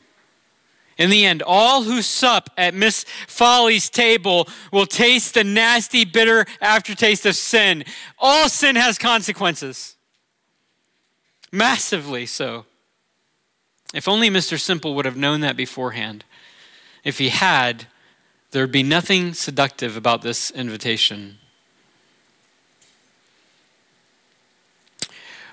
In 0.97 1.09
the 1.09 1.25
end, 1.25 1.41
all 1.41 1.83
who 1.83 2.01
sup 2.01 2.49
at 2.57 2.73
Miss 2.73 3.05
Folly's 3.27 3.89
table 3.89 4.49
will 4.73 4.85
taste 4.85 5.35
the 5.35 5.45
nasty, 5.45 6.03
bitter 6.03 6.45
aftertaste 6.59 7.25
of 7.25 7.37
sin. 7.37 7.85
All 8.19 8.49
sin 8.49 8.75
has 8.75 8.97
consequences, 8.97 9.95
massively 11.53 12.25
so. 12.25 12.65
If 13.93 14.07
only 14.07 14.29
Mr. 14.29 14.59
Simple 14.59 14.95
would 14.95 15.05
have 15.05 15.17
known 15.17 15.41
that 15.41 15.57
beforehand. 15.57 16.23
If 17.03 17.17
he 17.17 17.29
had, 17.29 17.87
there 18.51 18.63
would 18.63 18.71
be 18.71 18.83
nothing 18.83 19.33
seductive 19.33 19.97
about 19.97 20.21
this 20.21 20.51
invitation. 20.51 21.39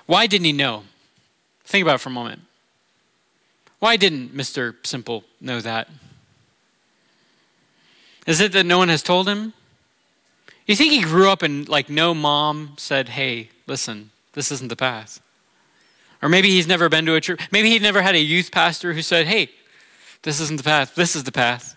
Why 0.05 0.25
didn't 0.25 0.45
he 0.45 0.53
know? 0.53 0.83
Think 1.65 1.83
about 1.83 1.95
it 1.95 1.99
for 1.99 2.09
a 2.09 2.13
moment. 2.13 2.41
Why 3.79 3.95
didn't 3.95 4.35
Mr. 4.35 4.75
Simple 4.85 5.23
know 5.39 5.61
that? 5.61 5.89
Is 8.25 8.41
it 8.41 8.51
that 8.53 8.65
no 8.65 8.77
one 8.77 8.89
has 8.89 9.01
told 9.01 9.27
him? 9.27 9.53
You 10.65 10.75
think 10.75 10.93
he 10.93 11.01
grew 11.01 11.29
up 11.29 11.41
and 11.41 11.67
like 11.67 11.89
no 11.89 12.13
mom 12.13 12.75
said, 12.77 13.09
"Hey, 13.09 13.49
listen, 13.65 14.11
this 14.33 14.51
isn't 14.51 14.67
the 14.67 14.75
path." 14.75 15.19
Or 16.21 16.29
maybe 16.29 16.49
he's 16.49 16.67
never 16.67 16.89
been 16.89 17.05
to 17.05 17.15
a 17.15 17.21
church. 17.21 17.39
Maybe 17.51 17.69
he'd 17.69 17.81
never 17.81 18.01
had 18.01 18.15
a 18.15 18.19
youth 18.19 18.51
pastor 18.51 18.93
who 18.93 19.01
said, 19.01 19.27
"Hey, 19.27 19.49
this 20.23 20.39
isn't 20.39 20.57
the 20.57 20.63
path. 20.63 20.95
This 20.95 21.15
is 21.15 21.23
the 21.23 21.31
path." 21.31 21.75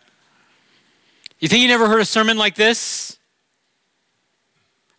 You 1.39 1.49
think 1.49 1.61
he 1.61 1.67
never 1.67 1.89
heard 1.89 2.01
a 2.01 2.05
sermon 2.05 2.39
like 2.39 2.55
this? 2.55 3.19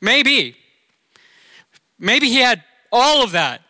Maybe. 0.01 0.57
Maybe 1.97 2.27
he 2.27 2.39
had 2.39 2.63
all 2.91 3.23
of 3.23 3.31
that. 3.31 3.61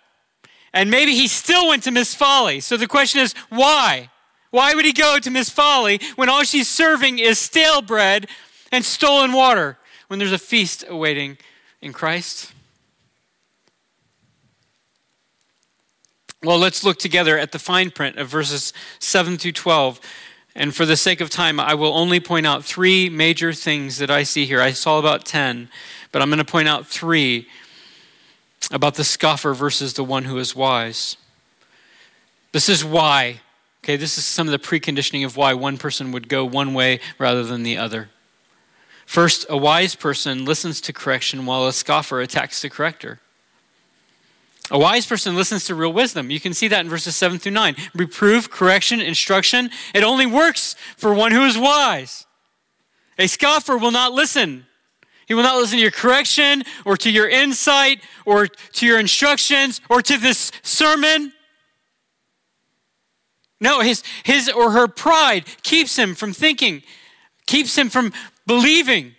And 0.73 0.89
maybe 0.89 1.13
he 1.13 1.27
still 1.27 1.67
went 1.67 1.83
to 1.83 1.91
Miss 1.91 2.15
Folly. 2.15 2.59
So 2.59 2.77
the 2.77 2.87
question 2.87 3.21
is, 3.21 3.35
why? 3.49 4.09
Why 4.49 4.73
would 4.73 4.85
he 4.85 4.91
go 4.91 5.19
to 5.19 5.29
Miss 5.29 5.49
Folly 5.49 5.99
when 6.15 6.29
all 6.29 6.43
she's 6.43 6.67
serving 6.67 7.19
is 7.19 7.37
stale 7.37 7.83
bread 7.83 8.27
and 8.71 8.83
stolen 8.83 9.33
water 9.33 9.77
when 10.07 10.17
there's 10.17 10.31
a 10.31 10.39
feast 10.39 10.83
awaiting 10.87 11.37
in 11.79 11.93
Christ? 11.93 12.53
Well, 16.43 16.57
let's 16.57 16.83
look 16.83 16.97
together 16.97 17.37
at 17.37 17.53
the 17.53 17.59
fine 17.59 17.89
print 17.89 18.17
of 18.17 18.27
verses 18.27 18.73
7 18.99 19.37
through 19.37 19.53
12. 19.53 20.01
And 20.55 20.75
for 20.75 20.85
the 20.85 20.97
sake 20.97 21.21
of 21.21 21.29
time, 21.29 21.57
I 21.57 21.73
will 21.73 21.95
only 21.95 22.19
point 22.19 22.45
out 22.45 22.65
three 22.65 23.09
major 23.09 23.53
things 23.53 23.97
that 23.99 24.11
I 24.11 24.23
see 24.23 24.45
here. 24.45 24.59
I 24.59 24.73
saw 24.73 24.99
about 24.99 25.23
10, 25.23 25.69
but 26.11 26.21
I'm 26.21 26.27
going 26.27 26.39
to 26.39 26.45
point 26.45 26.67
out 26.67 26.85
three 26.85 27.47
about 28.71 28.95
the 28.95 29.05
scoffer 29.05 29.53
versus 29.53 29.93
the 29.93 30.03
one 30.03 30.25
who 30.25 30.37
is 30.37 30.53
wise. 30.53 31.15
This 32.51 32.67
is 32.67 32.83
why, 32.83 33.39
okay, 33.81 33.95
this 33.95 34.17
is 34.17 34.25
some 34.25 34.47
of 34.47 34.51
the 34.51 34.59
preconditioning 34.59 35.25
of 35.25 35.37
why 35.37 35.53
one 35.53 35.77
person 35.77 36.11
would 36.11 36.27
go 36.27 36.43
one 36.43 36.73
way 36.73 36.99
rather 37.17 37.45
than 37.45 37.63
the 37.63 37.77
other. 37.77 38.09
First, 39.05 39.45
a 39.49 39.55
wise 39.55 39.95
person 39.95 40.43
listens 40.43 40.81
to 40.81 40.91
correction 40.91 41.45
while 41.45 41.65
a 41.67 41.73
scoffer 41.73 42.19
attacks 42.19 42.61
the 42.61 42.69
corrector. 42.69 43.21
A 44.71 44.79
wise 44.79 45.05
person 45.05 45.35
listens 45.35 45.65
to 45.65 45.75
real 45.75 45.93
wisdom. 45.93 46.31
You 46.31 46.39
can 46.39 46.53
see 46.53 46.67
that 46.69 46.81
in 46.81 46.89
verses 46.89 47.15
7 47.15 47.37
through 47.37 47.51
9. 47.51 47.75
Reproof, 47.93 48.49
correction, 48.49 49.01
instruction, 49.01 49.69
it 49.93 50.03
only 50.03 50.25
works 50.25 50.75
for 50.95 51.13
one 51.13 51.31
who 51.31 51.43
is 51.43 51.57
wise. 51.57 52.25
A 53.19 53.27
scoffer 53.27 53.77
will 53.77 53.91
not 53.91 54.13
listen 54.13 54.65
he 55.25 55.33
will 55.33 55.43
not 55.43 55.57
listen 55.57 55.77
to 55.77 55.81
your 55.81 55.91
correction 55.91 56.63
or 56.85 56.97
to 56.97 57.11
your 57.11 57.29
insight 57.29 58.01
or 58.25 58.47
to 58.47 58.85
your 58.85 58.99
instructions 58.99 59.81
or 59.89 60.01
to 60.01 60.17
this 60.17 60.51
sermon. 60.61 61.33
No, 63.59 63.79
his, 63.79 64.03
his 64.23 64.49
or 64.49 64.71
her 64.71 64.87
pride 64.87 65.45
keeps 65.63 65.97
him 65.97 66.15
from 66.15 66.33
thinking, 66.33 66.83
keeps 67.45 67.77
him 67.77 67.89
from 67.89 68.11
believing. 68.45 69.15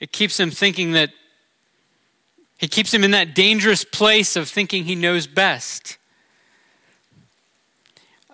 It 0.00 0.12
keeps 0.12 0.40
him 0.40 0.50
thinking 0.50 0.92
that, 0.92 1.10
it 2.62 2.70
keeps 2.70 2.94
him 2.94 3.02
in 3.02 3.10
that 3.10 3.34
dangerous 3.34 3.84
place 3.84 4.36
of 4.36 4.48
thinking 4.48 4.84
he 4.84 4.94
knows 4.94 5.26
best. 5.26 5.98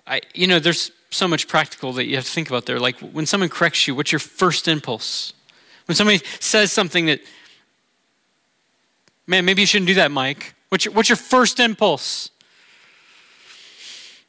I, 0.05 0.21
you 0.35 0.45
know, 0.45 0.59
there's 0.59 0.91
so 1.09 1.27
much 1.27 1.47
practical 1.47 1.93
that 1.93 2.05
you 2.05 2.15
have 2.15 2.25
to 2.25 2.31
think 2.31 2.47
about 2.47 2.67
there. 2.67 2.79
Like 2.79 2.99
when 2.99 3.25
someone 3.25 3.49
corrects 3.49 3.87
you, 3.87 3.95
what's 3.95 4.11
your 4.11 4.19
first 4.19 4.67
impulse? 4.67 5.33
When 5.87 5.95
somebody 5.95 6.21
says 6.39 6.71
something 6.71 7.07
that, 7.07 7.21
man, 9.25 9.45
maybe 9.45 9.61
you 9.61 9.65
shouldn't 9.65 9.87
do 9.87 9.95
that, 9.95 10.11
Mike. 10.11 10.53
What's 10.69 10.85
your, 10.85 10.93
what's 10.93 11.09
your 11.09 11.15
first 11.15 11.59
impulse? 11.59 12.29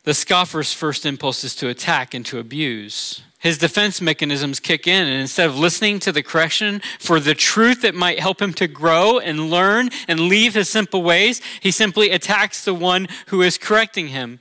The 0.04 0.14
scoffer's 0.14 0.72
first 0.72 1.04
impulse 1.04 1.44
is 1.44 1.54
to 1.56 1.68
attack 1.68 2.14
and 2.14 2.24
to 2.26 2.38
abuse. 2.38 3.22
His 3.38 3.58
defense 3.58 4.00
mechanisms 4.00 4.60
kick 4.60 4.86
in, 4.86 5.06
and 5.06 5.20
instead 5.20 5.48
of 5.48 5.58
listening 5.58 5.98
to 6.00 6.12
the 6.12 6.22
correction 6.22 6.82
for 6.98 7.20
the 7.20 7.34
truth 7.34 7.82
that 7.82 7.94
might 7.94 8.18
help 8.18 8.40
him 8.40 8.52
to 8.54 8.66
grow 8.66 9.18
and 9.18 9.50
learn 9.50 9.90
and 10.08 10.20
leave 10.20 10.54
his 10.54 10.68
simple 10.68 11.02
ways, 11.02 11.40
he 11.60 11.70
simply 11.70 12.10
attacks 12.10 12.64
the 12.64 12.74
one 12.74 13.08
who 13.28 13.40
is 13.40 13.56
correcting 13.56 14.08
him. 14.08 14.40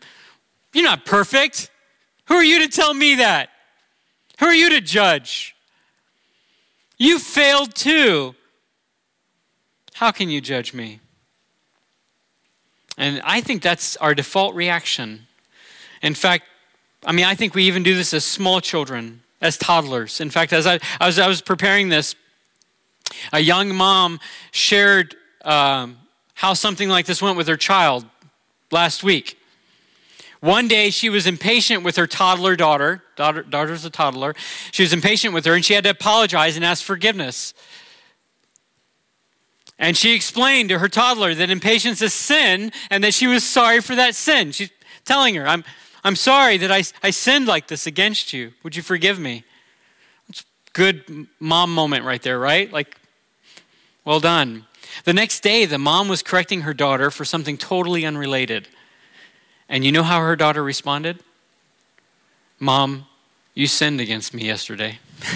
You're 0.73 0.83
not 0.83 1.05
perfect. 1.05 1.69
Who 2.25 2.35
are 2.35 2.43
you 2.43 2.59
to 2.59 2.67
tell 2.67 2.93
me 2.93 3.15
that? 3.15 3.49
Who 4.39 4.47
are 4.47 4.53
you 4.53 4.69
to 4.69 4.81
judge? 4.81 5.55
You 6.97 7.19
failed 7.19 7.75
too. 7.75 8.35
How 9.93 10.11
can 10.11 10.29
you 10.29 10.41
judge 10.41 10.73
me? 10.73 10.99
And 12.97 13.21
I 13.23 13.39
think 13.39 13.61
that's 13.61 13.95
our 13.97 14.13
default 14.13 14.55
reaction. 14.55 15.27
In 16.01 16.13
fact, 16.13 16.45
I 17.05 17.11
mean, 17.11 17.25
I 17.25 17.35
think 17.35 17.55
we 17.55 17.63
even 17.63 17.83
do 17.83 17.95
this 17.95 18.13
as 18.13 18.25
small 18.25 18.61
children, 18.61 19.21
as 19.41 19.57
toddlers. 19.57 20.19
In 20.19 20.29
fact, 20.29 20.53
as 20.53 20.67
I, 20.67 20.79
as 20.99 21.17
I 21.19 21.27
was 21.27 21.41
preparing 21.41 21.89
this, 21.89 22.15
a 23.31 23.39
young 23.39 23.75
mom 23.75 24.19
shared 24.51 25.15
um, 25.43 25.97
how 26.35 26.53
something 26.53 26.89
like 26.89 27.05
this 27.05 27.21
went 27.21 27.37
with 27.37 27.47
her 27.47 27.57
child 27.57 28.05
last 28.71 29.03
week. 29.03 29.37
One 30.41 30.69
day 30.69 30.89
she 30.89 31.09
was 31.09 31.27
impatient 31.27 31.83
with 31.83 31.97
her 31.97 32.07
toddler 32.07 32.55
daughter. 32.55 33.03
daughter. 33.15 33.43
Daughter's 33.43 33.83
a 33.83 33.89
toddler. 33.89 34.35
She 34.71 34.83
was 34.83 34.93
impatient 34.93 35.33
with 35.33 35.45
her 35.45 35.53
and 35.53 35.65
she 35.65 35.73
had 35.73 35.83
to 35.83 35.89
apologize 35.89 36.55
and 36.55 36.63
ask 36.63 36.83
forgiveness. 36.83 37.53
And 39.77 39.97
she 39.97 40.13
explained 40.13 40.69
to 40.69 40.79
her 40.79 40.87
toddler 40.87 41.33
that 41.35 41.49
impatience 41.49 42.01
is 42.01 42.13
sin 42.13 42.71
and 42.89 43.03
that 43.03 43.13
she 43.13 43.27
was 43.27 43.43
sorry 43.43 43.81
for 43.81 43.95
that 43.95 44.15
sin. 44.15 44.51
She's 44.51 44.71
telling 45.03 45.35
her, 45.35 45.47
I'm, 45.47 45.65
I'm 46.03 46.15
sorry 46.15 46.57
that 46.57 46.71
I, 46.71 46.83
I 47.03 47.09
sinned 47.09 47.47
like 47.47 47.67
this 47.67 47.85
against 47.85 48.33
you. 48.33 48.53
Would 48.63 48.75
you 48.75 48.81
forgive 48.81 49.19
me? 49.19 49.43
It's 50.29 50.45
good 50.73 51.27
mom 51.39 51.73
moment 51.73 52.05
right 52.05 52.21
there, 52.21 52.39
right? 52.39 52.71
Like, 52.71 52.97
well 54.05 54.19
done. 54.19 54.65
The 55.03 55.13
next 55.13 55.41
day, 55.41 55.65
the 55.65 55.77
mom 55.77 56.07
was 56.07 56.23
correcting 56.23 56.61
her 56.61 56.73
daughter 56.73 57.11
for 57.11 57.25
something 57.25 57.57
totally 57.57 58.05
unrelated. 58.05 58.67
And 59.67 59.85
you 59.85 59.91
know 59.91 60.03
how 60.03 60.19
her 60.21 60.35
daughter 60.35 60.63
responded? 60.63 61.19
Mom, 62.59 63.05
you 63.53 63.67
sinned 63.67 64.01
against 64.01 64.33
me 64.33 64.45
yesterday. 64.45 64.99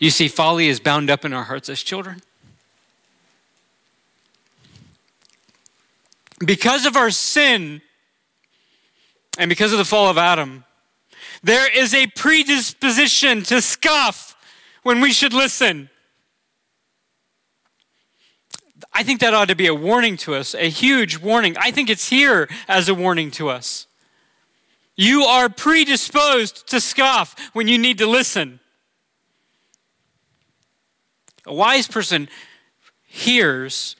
you 0.00 0.10
see, 0.10 0.28
folly 0.28 0.68
is 0.68 0.80
bound 0.80 1.10
up 1.10 1.24
in 1.24 1.32
our 1.32 1.44
hearts 1.44 1.68
as 1.68 1.82
children. 1.82 2.22
Because 6.44 6.84
of 6.84 6.96
our 6.96 7.10
sin 7.10 7.80
and 9.38 9.48
because 9.48 9.72
of 9.72 9.78
the 9.78 9.84
fall 9.84 10.08
of 10.08 10.18
Adam, 10.18 10.64
there 11.42 11.70
is 11.70 11.94
a 11.94 12.06
predisposition 12.08 13.42
to 13.44 13.60
scoff 13.60 14.36
when 14.82 15.00
we 15.00 15.12
should 15.12 15.32
listen. 15.32 15.90
I 18.92 19.02
think 19.02 19.20
that 19.20 19.34
ought 19.34 19.48
to 19.48 19.54
be 19.54 19.66
a 19.66 19.74
warning 19.74 20.16
to 20.18 20.34
us, 20.34 20.54
a 20.54 20.70
huge 20.70 21.18
warning. 21.18 21.56
I 21.58 21.70
think 21.70 21.90
it's 21.90 22.08
here 22.08 22.48
as 22.66 22.88
a 22.88 22.94
warning 22.94 23.30
to 23.32 23.50
us. 23.50 23.86
You 24.96 25.24
are 25.24 25.50
predisposed 25.50 26.66
to 26.68 26.80
scoff 26.80 27.36
when 27.52 27.68
you 27.68 27.76
need 27.76 27.98
to 27.98 28.06
listen. 28.06 28.60
A 31.46 31.54
wise 31.54 31.86
person 31.86 32.28
hears 33.06 33.96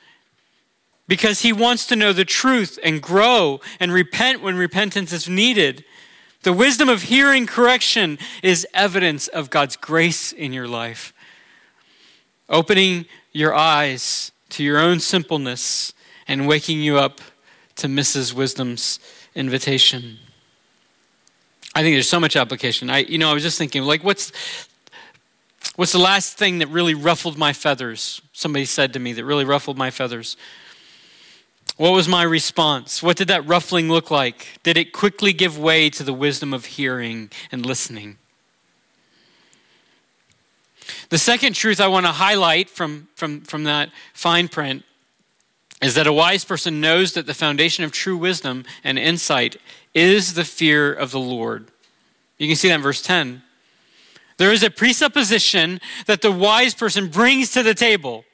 because 1.09 1.43
he 1.43 1.53
wants 1.53 1.87
to 1.87 1.97
know 1.97 2.13
the 2.13 2.25
truth 2.25 2.79
and 2.83 3.01
grow 3.01 3.61
and 3.79 3.93
repent 3.93 4.43
when 4.43 4.57
repentance 4.57 5.13
is 5.13 5.29
needed. 5.29 5.85
The 6.43 6.53
wisdom 6.53 6.89
of 6.89 7.03
hearing 7.03 7.47
correction 7.47 8.19
is 8.43 8.67
evidence 8.75 9.29
of 9.29 9.51
God's 9.51 9.77
grace 9.77 10.33
in 10.33 10.53
your 10.53 10.69
life. 10.69 11.13
Opening 12.49 13.07
your 13.33 13.55
eyes 13.55 14.33
to 14.51 14.63
your 14.63 14.79
own 14.79 15.01
simpleness 15.01 15.93
and 16.29 16.47
waking 16.47 16.81
you 16.81 16.99
up 16.99 17.21
to 17.77 17.87
Mrs. 17.87 18.33
Wisdom's 18.33 18.99
invitation. 19.35 20.19
I 21.75 21.83
think 21.83 21.95
there's 21.95 22.09
so 22.09 22.21
much 22.21 22.37
application. 22.37 22.89
I, 22.89 22.99
you 22.99 23.19
know, 23.19 23.31
I 23.31 23.35
was 23.35 23.43
just 23.43 23.59
thinking, 23.59 23.83
like, 23.83 24.03
what's 24.03 24.33
what's 25.77 25.93
the 25.93 25.99
last 25.99 26.39
thing 26.39 26.59
that 26.59 26.69
really 26.69 26.95
ruffled 26.95 27.37
my 27.37 27.53
feathers? 27.53 28.23
Somebody 28.33 28.65
said 28.65 28.95
to 28.95 28.99
me 28.99 29.13
that 29.13 29.25
really 29.25 29.45
ruffled 29.45 29.77
my 29.77 29.91
feathers. 29.91 30.37
What 31.77 31.93
was 31.93 32.09
my 32.09 32.23
response? 32.23 33.03
What 33.03 33.19
did 33.19 33.29
that 33.29 33.47
ruffling 33.47 33.89
look 33.89 34.11
like? 34.11 34.59
Did 34.63 34.79
it 34.79 34.93
quickly 34.93 35.35
give 35.35 35.59
way 35.59 35.91
to 35.91 36.03
the 36.03 36.15
wisdom 36.15 36.55
of 36.55 36.65
hearing 36.65 37.31
and 37.53 37.67
listening? 37.67 38.17
The 41.11 41.19
second 41.19 41.55
truth 41.55 41.81
I 41.81 41.89
want 41.89 42.07
to 42.07 42.13
highlight 42.13 42.71
from, 42.71 43.09
from, 43.15 43.43
from 43.43 43.65
that 43.65 43.91
fine 44.15 44.49
print 44.49 44.85
is 45.83 45.95
that 45.95 46.07
a 46.07 46.13
wise 46.13 46.45
person 46.45 46.81
knows 46.81 47.13
that 47.13 47.27
the 47.27 47.35
foundation 47.35 47.85
of 47.85 47.93
true 47.93 48.17
wisdom 48.17 48.65
and 48.83 48.99
insight 48.99 49.57
is 49.93 50.35
the 50.35 50.45
fear 50.45 50.93
of 50.93 51.11
the 51.11 51.21
Lord. 51.21 51.71
You 52.39 52.47
can 52.47 52.57
see 52.57 52.69
that 52.69 52.77
in 52.77 52.83
verse 52.83 53.03
10. 53.03 53.43
There 54.39 54.53
is 54.53 54.63
a 54.63 54.71
presupposition 54.71 55.81
that 56.07 56.23
the 56.23 56.33
wise 56.33 56.75
person 56.75 57.09
brings 57.09 57.51
to 57.51 57.63
the 57.63 57.75
table. 57.75 58.25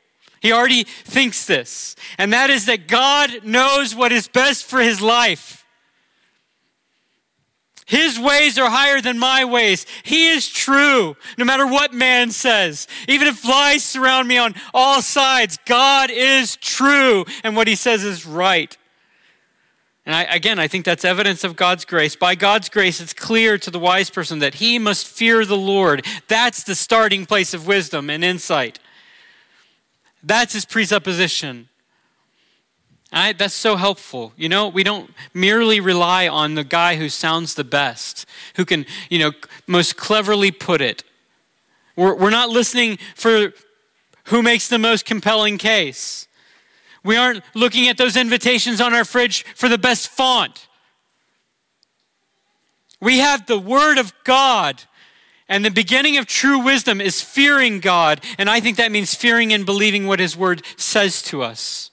He 0.42 0.52
already 0.52 0.82
thinks 0.82 1.46
this, 1.46 1.94
and 2.18 2.32
that 2.32 2.50
is 2.50 2.66
that 2.66 2.88
God 2.88 3.44
knows 3.44 3.94
what 3.94 4.10
is 4.10 4.26
best 4.26 4.66
for 4.66 4.80
his 4.80 5.00
life. 5.00 5.64
His 7.86 8.18
ways 8.18 8.58
are 8.58 8.68
higher 8.68 9.00
than 9.00 9.20
my 9.20 9.44
ways. 9.44 9.86
He 10.02 10.30
is 10.30 10.48
true, 10.48 11.16
no 11.38 11.44
matter 11.44 11.66
what 11.66 11.94
man 11.94 12.32
says. 12.32 12.88
Even 13.06 13.28
if 13.28 13.46
lies 13.46 13.84
surround 13.84 14.26
me 14.26 14.36
on 14.36 14.54
all 14.74 15.00
sides, 15.00 15.58
God 15.64 16.10
is 16.10 16.56
true, 16.56 17.24
and 17.44 17.54
what 17.54 17.68
he 17.68 17.76
says 17.76 18.02
is 18.02 18.26
right. 18.26 18.76
And 20.04 20.16
I, 20.16 20.22
again, 20.24 20.58
I 20.58 20.66
think 20.66 20.84
that's 20.84 21.04
evidence 21.04 21.44
of 21.44 21.54
God's 21.54 21.84
grace. 21.84 22.16
By 22.16 22.34
God's 22.34 22.68
grace, 22.68 23.00
it's 23.00 23.12
clear 23.12 23.58
to 23.58 23.70
the 23.70 23.78
wise 23.78 24.10
person 24.10 24.40
that 24.40 24.54
he 24.54 24.80
must 24.80 25.06
fear 25.06 25.44
the 25.44 25.56
Lord. 25.56 26.04
That's 26.26 26.64
the 26.64 26.74
starting 26.74 27.26
place 27.26 27.54
of 27.54 27.68
wisdom 27.68 28.10
and 28.10 28.24
insight. 28.24 28.80
That's 30.22 30.52
his 30.52 30.64
presupposition. 30.64 31.68
That's 33.12 33.54
so 33.54 33.76
helpful. 33.76 34.32
You 34.36 34.48
know, 34.48 34.68
we 34.68 34.84
don't 34.84 35.12
merely 35.34 35.80
rely 35.80 36.28
on 36.28 36.54
the 36.54 36.64
guy 36.64 36.96
who 36.96 37.08
sounds 37.08 37.54
the 37.54 37.64
best, 37.64 38.24
who 38.56 38.64
can, 38.64 38.86
you 39.10 39.18
know, 39.18 39.32
most 39.66 39.96
cleverly 39.96 40.50
put 40.50 40.80
it. 40.80 41.04
We're, 41.94 42.14
we're 42.14 42.30
not 42.30 42.48
listening 42.48 42.98
for 43.14 43.52
who 44.26 44.42
makes 44.42 44.68
the 44.68 44.78
most 44.78 45.04
compelling 45.04 45.58
case. 45.58 46.26
We 47.04 47.16
aren't 47.16 47.42
looking 47.54 47.88
at 47.88 47.98
those 47.98 48.16
invitations 48.16 48.80
on 48.80 48.94
our 48.94 49.04
fridge 49.04 49.44
for 49.56 49.68
the 49.68 49.78
best 49.78 50.08
font. 50.08 50.68
We 53.00 53.18
have 53.18 53.46
the 53.46 53.58
Word 53.58 53.98
of 53.98 54.14
God. 54.24 54.84
And 55.52 55.66
the 55.66 55.70
beginning 55.70 56.16
of 56.16 56.24
true 56.24 56.60
wisdom 56.60 56.98
is 56.98 57.20
fearing 57.20 57.78
God. 57.78 58.24
And 58.38 58.48
I 58.48 58.58
think 58.58 58.78
that 58.78 58.90
means 58.90 59.14
fearing 59.14 59.52
and 59.52 59.66
believing 59.66 60.06
what 60.06 60.18
His 60.18 60.34
Word 60.34 60.62
says 60.78 61.20
to 61.24 61.42
us. 61.42 61.90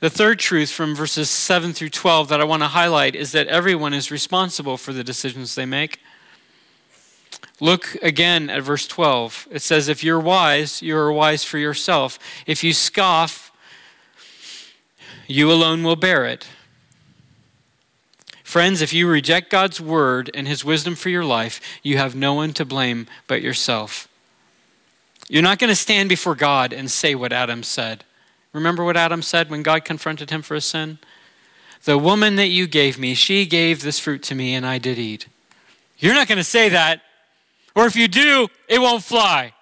The 0.00 0.10
third 0.10 0.38
truth 0.38 0.70
from 0.70 0.94
verses 0.94 1.30
7 1.30 1.72
through 1.72 1.88
12 1.88 2.28
that 2.28 2.42
I 2.42 2.44
want 2.44 2.64
to 2.64 2.68
highlight 2.68 3.14
is 3.14 3.32
that 3.32 3.46
everyone 3.46 3.94
is 3.94 4.10
responsible 4.10 4.76
for 4.76 4.92
the 4.92 5.02
decisions 5.02 5.54
they 5.54 5.64
make. 5.64 6.00
Look 7.60 7.96
again 8.02 8.50
at 8.50 8.62
verse 8.62 8.86
12. 8.86 9.48
It 9.50 9.62
says, 9.62 9.88
If 9.88 10.04
you're 10.04 10.20
wise, 10.20 10.82
you 10.82 10.94
are 10.98 11.10
wise 11.10 11.44
for 11.44 11.56
yourself. 11.56 12.18
If 12.46 12.62
you 12.62 12.74
scoff, 12.74 13.50
you 15.26 15.50
alone 15.50 15.82
will 15.82 15.96
bear 15.96 16.26
it. 16.26 16.46
Friends, 18.56 18.80
if 18.80 18.94
you 18.94 19.06
reject 19.06 19.50
God's 19.50 19.82
word 19.82 20.30
and 20.32 20.48
his 20.48 20.64
wisdom 20.64 20.94
for 20.94 21.10
your 21.10 21.26
life, 21.26 21.60
you 21.82 21.98
have 21.98 22.16
no 22.16 22.32
one 22.32 22.54
to 22.54 22.64
blame 22.64 23.06
but 23.26 23.42
yourself. 23.42 24.08
You're 25.28 25.42
not 25.42 25.58
going 25.58 25.68
to 25.68 25.76
stand 25.76 26.08
before 26.08 26.34
God 26.34 26.72
and 26.72 26.90
say 26.90 27.14
what 27.14 27.34
Adam 27.34 27.62
said. 27.62 28.02
Remember 28.54 28.82
what 28.82 28.96
Adam 28.96 29.20
said 29.20 29.50
when 29.50 29.62
God 29.62 29.84
confronted 29.84 30.30
him 30.30 30.40
for 30.40 30.54
his 30.54 30.64
sin? 30.64 30.98
The 31.84 31.98
woman 31.98 32.36
that 32.36 32.46
you 32.46 32.66
gave 32.66 32.98
me, 32.98 33.12
she 33.12 33.44
gave 33.44 33.82
this 33.82 33.98
fruit 33.98 34.22
to 34.22 34.34
me, 34.34 34.54
and 34.54 34.64
I 34.64 34.78
did 34.78 34.98
eat. 34.98 35.26
You're 35.98 36.14
not 36.14 36.26
going 36.26 36.38
to 36.38 36.42
say 36.42 36.70
that. 36.70 37.02
Or 37.74 37.84
if 37.84 37.94
you 37.94 38.08
do, 38.08 38.48
it 38.68 38.80
won't 38.80 39.02
fly. 39.02 39.52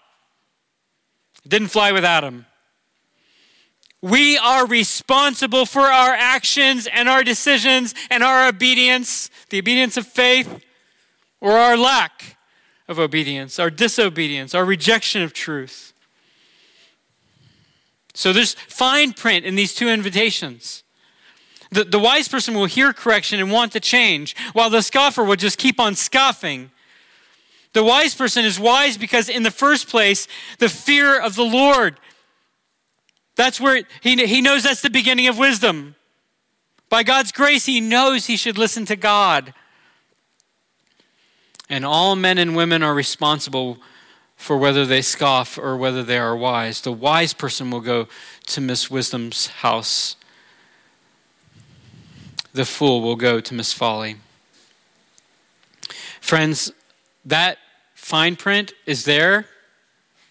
It 1.44 1.48
didn't 1.48 1.70
fly 1.70 1.90
with 1.90 2.04
Adam. 2.04 2.46
We 4.04 4.36
are 4.36 4.66
responsible 4.66 5.64
for 5.64 5.80
our 5.80 6.12
actions 6.12 6.86
and 6.86 7.08
our 7.08 7.24
decisions 7.24 7.94
and 8.10 8.22
our 8.22 8.46
obedience, 8.46 9.30
the 9.48 9.58
obedience 9.58 9.96
of 9.96 10.06
faith, 10.06 10.62
or 11.40 11.52
our 11.52 11.74
lack 11.74 12.36
of 12.86 12.98
obedience, 12.98 13.58
our 13.58 13.70
disobedience, 13.70 14.54
our 14.54 14.66
rejection 14.66 15.22
of 15.22 15.32
truth. 15.32 15.94
So 18.12 18.34
there's 18.34 18.52
fine 18.52 19.14
print 19.14 19.46
in 19.46 19.54
these 19.54 19.74
two 19.74 19.88
invitations. 19.88 20.82
The, 21.70 21.84
the 21.84 21.98
wise 21.98 22.28
person 22.28 22.52
will 22.52 22.66
hear 22.66 22.92
correction 22.92 23.40
and 23.40 23.50
want 23.50 23.72
to 23.72 23.80
change, 23.80 24.36
while 24.52 24.68
the 24.68 24.82
scoffer 24.82 25.24
will 25.24 25.36
just 25.36 25.56
keep 25.56 25.80
on 25.80 25.94
scoffing. 25.94 26.70
The 27.72 27.82
wise 27.82 28.14
person 28.14 28.44
is 28.44 28.60
wise 28.60 28.98
because, 28.98 29.30
in 29.30 29.44
the 29.44 29.50
first 29.50 29.88
place, 29.88 30.28
the 30.58 30.68
fear 30.68 31.18
of 31.18 31.36
the 31.36 31.42
Lord. 31.42 31.98
That's 33.36 33.60
where 33.60 33.82
he, 34.00 34.26
he 34.26 34.40
knows 34.40 34.62
that's 34.62 34.82
the 34.82 34.90
beginning 34.90 35.26
of 35.26 35.38
wisdom. 35.38 35.96
By 36.88 37.02
God's 37.02 37.32
grace, 37.32 37.66
he 37.66 37.80
knows 37.80 38.26
he 38.26 38.36
should 38.36 38.58
listen 38.58 38.84
to 38.86 38.96
God. 38.96 39.54
And 41.68 41.84
all 41.84 42.14
men 42.14 42.38
and 42.38 42.54
women 42.54 42.82
are 42.82 42.94
responsible 42.94 43.78
for 44.36 44.56
whether 44.56 44.84
they 44.84 45.02
scoff 45.02 45.58
or 45.58 45.76
whether 45.76 46.02
they 46.02 46.18
are 46.18 46.36
wise. 46.36 46.80
The 46.80 46.92
wise 46.92 47.32
person 47.32 47.70
will 47.70 47.80
go 47.80 48.06
to 48.48 48.60
Miss 48.60 48.90
Wisdom's 48.90 49.46
house, 49.46 50.16
the 52.52 52.64
fool 52.64 53.00
will 53.00 53.16
go 53.16 53.40
to 53.40 53.54
Miss 53.54 53.72
Folly. 53.72 54.16
Friends, 56.20 56.70
that 57.24 57.58
fine 57.94 58.36
print 58.36 58.72
is 58.86 59.04
there 59.04 59.46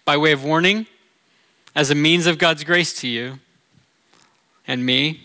by 0.05 0.15
way 0.15 0.31
of 0.31 0.43
warning 0.43 0.87
as 1.75 1.89
a 1.89 1.95
means 1.95 2.27
of 2.27 2.37
God's 2.37 2.63
grace 2.63 2.93
to 3.01 3.07
you 3.07 3.39
and 4.67 4.85
me. 4.85 5.21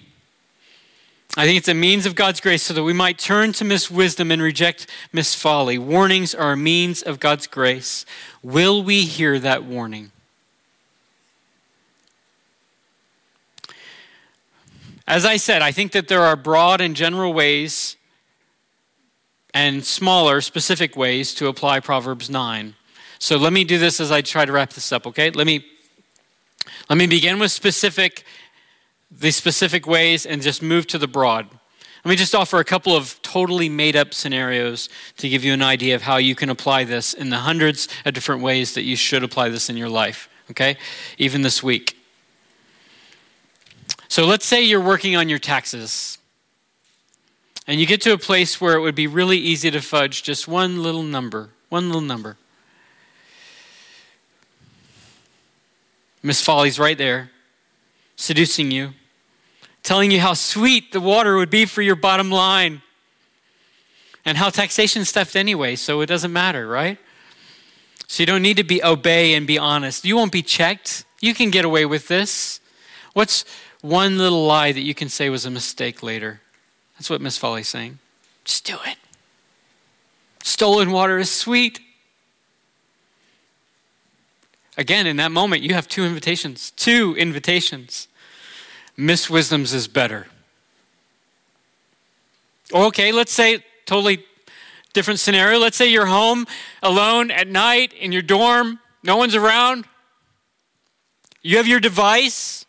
I 1.37 1.45
think 1.45 1.59
it's 1.59 1.69
a 1.69 1.75
means 1.75 2.07
of 2.07 2.15
God's 2.15 2.41
grace 2.41 2.65
so 2.65 2.75
that 2.75 2.83
we 2.83 2.93
might 2.93 3.19
turn 3.19 3.53
to 3.55 3.65
Miss 3.65 3.91
Wisdom 3.91 4.33
and 4.33 4.43
reject 4.43 4.87
Miss 5.13 5.35
Folly. 5.35 5.79
Warnings 5.79 6.35
are 6.35 6.53
a 6.53 6.57
means 6.57 7.03
of 7.03 7.21
God's 7.21 7.47
grace. 7.47 8.05
Will 8.43 8.83
we 8.83 9.03
hear 9.03 9.39
that 9.39 9.63
warning? 9.63 10.11
As 15.07 15.25
I 15.25 15.37
said, 15.37 15.63
I 15.63 15.73
think 15.73 15.93
that 15.93 16.09
there 16.09 16.23
are 16.23 16.37
broad 16.37 16.81
and 16.81 16.97
general 16.97 17.33
ways 17.33 17.97
and 19.55 19.85
smaller, 19.85 20.41
specific 20.41 20.97
ways 20.97 21.35
to 21.35 21.47
apply 21.47 21.81
Proverbs 21.81 22.29
9. 22.29 22.75
So 23.19 23.37
let 23.37 23.53
me 23.53 23.65
do 23.65 23.79
this 23.79 24.01
as 24.01 24.13
I 24.13 24.21
try 24.21 24.45
to 24.45 24.53
wrap 24.53 24.75
this 24.75 24.93
up, 24.93 25.07
okay? 25.07 25.31
Let 25.31 25.47
me, 25.47 25.65
let 26.89 26.97
me 26.97 27.07
begin 27.07 27.39
with 27.39 27.53
specific 27.53 28.25
the 29.11 29.31
specific 29.31 29.87
ways 29.87 30.27
and 30.27 30.43
just 30.43 30.63
move 30.63 30.87
to 30.89 30.99
the 30.99 31.09
broad. 31.09 31.49
Let 32.05 32.11
me 32.11 32.17
just 32.17 32.35
offer 32.35 32.59
a 32.59 32.65
couple 32.65 32.95
of 32.95 33.21
totally 33.23 33.69
made 33.69 33.97
up 33.97 34.15
scenarios 34.15 34.89
to 35.17 35.29
give 35.29 35.45
you 35.45 35.53
an 35.53 35.63
idea 35.63 35.95
of 35.95 36.03
how 36.03 36.17
you 36.17 36.35
can 36.35 36.49
apply 36.49 36.85
this 36.85 37.13
in 37.13 37.31
the 37.31 37.39
hundreds 37.39 37.89
of 38.05 38.15
different 38.15 38.43
ways 38.43 38.75
that 38.75 38.83
you 38.83 38.97
should 38.97 39.25
apply 39.25 39.49
this 39.49 39.69
in 39.69 39.77
your 39.77 39.89
life, 39.89 40.29
okay? 40.51 40.77
Even 41.17 41.43
this 41.43 41.63
week. 41.63 41.97
So 44.09 44.25
let's 44.25 44.47
say 44.47 44.63
you're 44.63 44.81
working 44.81 45.17
on 45.17 45.29
your 45.29 45.39
taxes 45.39 46.19
and 47.67 47.79
you 47.81 47.87
get 47.87 48.01
to 48.03 48.13
a 48.13 48.19
place 48.19 48.61
where 48.61 48.75
it 48.75 48.81
would 48.81 48.95
be 48.95 49.07
really 49.07 49.37
easy 49.37 49.71
to 49.71 49.81
fudge 49.83 50.23
just 50.23 50.49
one 50.49 50.83
little 50.83 51.03
number, 51.03 51.51
one 51.69 51.89
little 51.89 52.01
number. 52.01 52.39
Miss 56.23 56.43
Folly's 56.43 56.79
right 56.79 56.99
there 56.99 57.31
seducing 58.17 58.71
you, 58.71 58.95
telling 59.83 60.11
you 60.11 60.21
how 60.21 60.35
sweet 60.35 60.93
the 60.93 61.01
water 61.01 61.37
would 61.37 61.51
be 61.51 61.65
for 61.65 61.83
your 61.83 61.95
bottom 61.97 62.31
line, 62.31 62.83
and 64.25 64.37
how 64.37 64.51
taxation's 64.51 65.13
theft 65.13 65.37
anyway, 65.37 65.77
so 65.77 66.01
it 66.01 66.07
doesn't 66.07 66.33
matter, 66.33 66.67
right? 66.67 66.99
So 68.09 68.23
you 68.23 68.27
don't 68.27 68.43
need 68.43 68.57
to 68.57 68.65
be 68.65 68.83
obey 68.83 69.35
and 69.35 69.47
be 69.47 69.57
honest. 69.57 70.05
You 70.05 70.17
won't 70.17 70.33
be 70.33 70.43
checked. 70.43 71.05
You 71.21 71.35
can 71.35 71.51
get 71.51 71.65
away 71.65 71.87
with 71.87 72.09
this. 72.09 72.61
What's 73.13 73.45
one 73.81 74.19
little 74.19 74.45
lie 74.45 74.73
that 74.73 74.81
you 74.81 74.95
can 74.95 75.09
say 75.09 75.31
was 75.31 75.47
a 75.47 75.51
mistake 75.51 76.03
later? 76.03 76.41
That's 76.97 77.09
what 77.09 77.21
Miss 77.21 77.39
Folly's 77.39 77.69
saying. 77.69 77.99
Just 78.45 78.65
do 78.65 78.77
it. 78.87 78.97
Stolen 80.43 80.91
water 80.91 81.19
is 81.19 81.31
sweet. 81.31 81.81
Again, 84.79 85.09
in 85.09 85.17
that 85.17 85.33
moment, 85.33 85.63
you 85.63 85.75
have 85.75 85.89
two 85.89 86.05
invitations. 86.05 86.71
Two 86.71 87.17
invitations. 87.19 88.07
Miss 88.97 89.29
Wisdom's 89.29 89.75
is 89.75 89.89
better. 89.89 90.29
Okay, 92.73 93.11
let's 93.11 93.33
say 93.33 93.65
totally 93.87 94.25
different 94.93 95.19
scenario. 95.19 95.59
Let's 95.59 95.77
say 95.77 95.89
you're 95.89 96.07
home 96.07 96.47
alone 96.81 97.33
at 97.33 97.49
night 97.49 97.93
in 97.93 98.13
your 98.13 98.23
dorm, 98.23 98.79
no 99.03 99.17
one's 99.17 99.35
around. 99.35 99.85
You 101.43 101.57
have 101.57 101.67
your 101.67 101.81
device, 101.81 102.65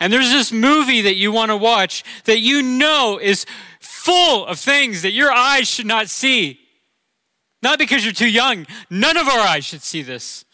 and 0.00 0.12
there's 0.12 0.30
this 0.30 0.50
movie 0.50 1.02
that 1.02 1.14
you 1.14 1.30
want 1.30 1.50
to 1.50 1.56
watch 1.56 2.02
that 2.24 2.40
you 2.40 2.62
know 2.62 3.20
is 3.22 3.46
full 3.78 4.46
of 4.46 4.58
things 4.58 5.02
that 5.02 5.12
your 5.12 5.30
eyes 5.30 5.68
should 5.68 5.86
not 5.86 6.08
see. 6.08 6.58
Not 7.62 7.78
because 7.78 8.04
you're 8.04 8.12
too 8.12 8.30
young. 8.30 8.66
None 8.90 9.16
of 9.16 9.28
our 9.28 9.40
eyes 9.40 9.64
should 9.64 9.82
see 9.82 10.02
this. 10.02 10.44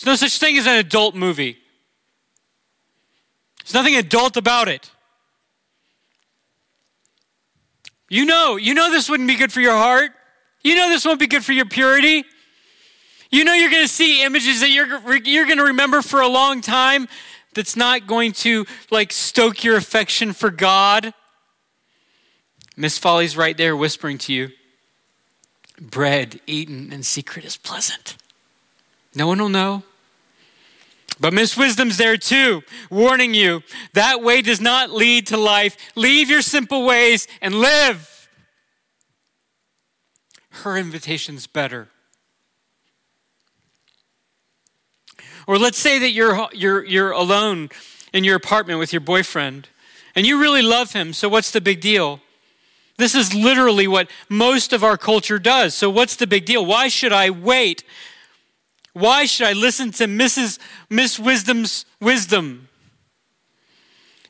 There's 0.00 0.22
no 0.22 0.26
such 0.26 0.38
thing 0.38 0.56
as 0.56 0.66
an 0.66 0.76
adult 0.76 1.14
movie. 1.14 1.58
There's 3.62 3.74
nothing 3.74 3.96
adult 3.96 4.38
about 4.38 4.66
it. 4.66 4.90
You 8.08 8.24
know, 8.24 8.56
you 8.56 8.72
know 8.72 8.90
this 8.90 9.10
wouldn't 9.10 9.28
be 9.28 9.36
good 9.36 9.52
for 9.52 9.60
your 9.60 9.76
heart. 9.76 10.12
You 10.62 10.74
know 10.74 10.88
this 10.88 11.04
won't 11.04 11.20
be 11.20 11.26
good 11.26 11.44
for 11.44 11.52
your 11.52 11.66
purity. 11.66 12.24
You 13.30 13.44
know 13.44 13.52
you're 13.52 13.70
going 13.70 13.84
to 13.84 13.88
see 13.88 14.24
images 14.24 14.60
that 14.60 14.70
you're, 14.70 15.18
you're 15.18 15.44
going 15.44 15.58
to 15.58 15.64
remember 15.64 16.00
for 16.00 16.22
a 16.22 16.28
long 16.28 16.62
time 16.62 17.06
that's 17.54 17.76
not 17.76 18.06
going 18.06 18.32
to 18.32 18.64
like 18.90 19.12
stoke 19.12 19.62
your 19.64 19.76
affection 19.76 20.32
for 20.32 20.50
God. 20.50 21.12
Miss 22.74 22.96
Folly's 22.96 23.36
right 23.36 23.56
there 23.56 23.76
whispering 23.76 24.16
to 24.18 24.32
you 24.32 24.48
bread 25.78 26.40
eaten 26.46 26.90
in 26.90 27.02
secret 27.02 27.44
is 27.44 27.58
pleasant. 27.58 28.16
No 29.14 29.26
one 29.26 29.38
will 29.38 29.48
know. 29.48 29.82
But 31.20 31.34
Miss 31.34 31.56
Wisdom's 31.56 31.98
there 31.98 32.16
too, 32.16 32.62
warning 32.88 33.34
you 33.34 33.62
that 33.92 34.22
way 34.22 34.40
does 34.40 34.60
not 34.60 34.90
lead 34.90 35.26
to 35.28 35.36
life. 35.36 35.76
Leave 35.94 36.30
your 36.30 36.40
simple 36.40 36.84
ways 36.84 37.28
and 37.42 37.60
live. 37.60 38.28
Her 40.50 40.78
invitation's 40.78 41.46
better. 41.46 41.88
Or 45.46 45.58
let's 45.58 45.78
say 45.78 45.98
that 45.98 46.10
you're, 46.10 46.48
you're, 46.52 46.84
you're 46.84 47.10
alone 47.10 47.68
in 48.12 48.24
your 48.24 48.36
apartment 48.36 48.78
with 48.78 48.92
your 48.92 49.00
boyfriend 49.00 49.68
and 50.14 50.26
you 50.26 50.40
really 50.40 50.62
love 50.62 50.92
him, 50.92 51.12
so 51.12 51.28
what's 51.28 51.50
the 51.50 51.60
big 51.60 51.80
deal? 51.80 52.20
This 52.96 53.14
is 53.14 53.34
literally 53.34 53.86
what 53.86 54.10
most 54.28 54.72
of 54.72 54.84
our 54.84 54.98
culture 54.98 55.38
does. 55.38 55.74
So, 55.74 55.88
what's 55.88 56.16
the 56.16 56.26
big 56.26 56.44
deal? 56.44 56.66
Why 56.66 56.88
should 56.88 57.12
I 57.12 57.30
wait 57.30 57.82
why 58.92 59.24
should 59.24 59.46
I 59.46 59.52
listen 59.52 59.92
to 59.92 60.04
Mrs. 60.04 60.58
Miss 60.88 61.18
Wisdom's 61.18 61.84
wisdom? 62.00 62.68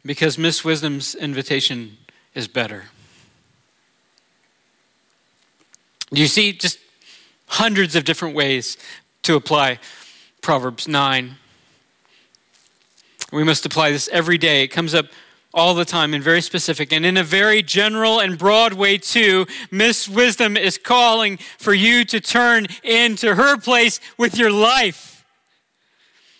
Because 0.04 0.38
Miss 0.38 0.64
Wisdom's 0.64 1.14
invitation 1.14 1.98
is 2.34 2.48
better. 2.48 2.84
You 6.10 6.26
see 6.26 6.52
just 6.52 6.78
hundreds 7.46 7.94
of 7.94 8.04
different 8.04 8.34
ways 8.34 8.76
to 9.22 9.36
apply 9.36 9.78
Proverbs 10.42 10.88
9? 10.88 11.36
We 13.32 13.44
must 13.44 13.64
apply 13.64 13.92
this 13.92 14.08
every 14.08 14.38
day. 14.38 14.64
It 14.64 14.68
comes 14.68 14.94
up 14.94 15.06
all 15.52 15.74
the 15.74 15.84
time 15.84 16.14
and 16.14 16.22
very 16.22 16.40
specific. 16.40 16.92
And 16.92 17.04
in 17.04 17.16
a 17.16 17.24
very 17.24 17.62
general 17.62 18.20
and 18.20 18.38
broad 18.38 18.74
way, 18.74 18.98
too, 18.98 19.46
Miss 19.70 20.08
Wisdom 20.08 20.56
is 20.56 20.78
calling 20.78 21.38
for 21.58 21.74
you 21.74 22.04
to 22.06 22.20
turn 22.20 22.66
into 22.82 23.34
her 23.34 23.56
place 23.56 24.00
with 24.16 24.38
your 24.38 24.52
life 24.52 25.24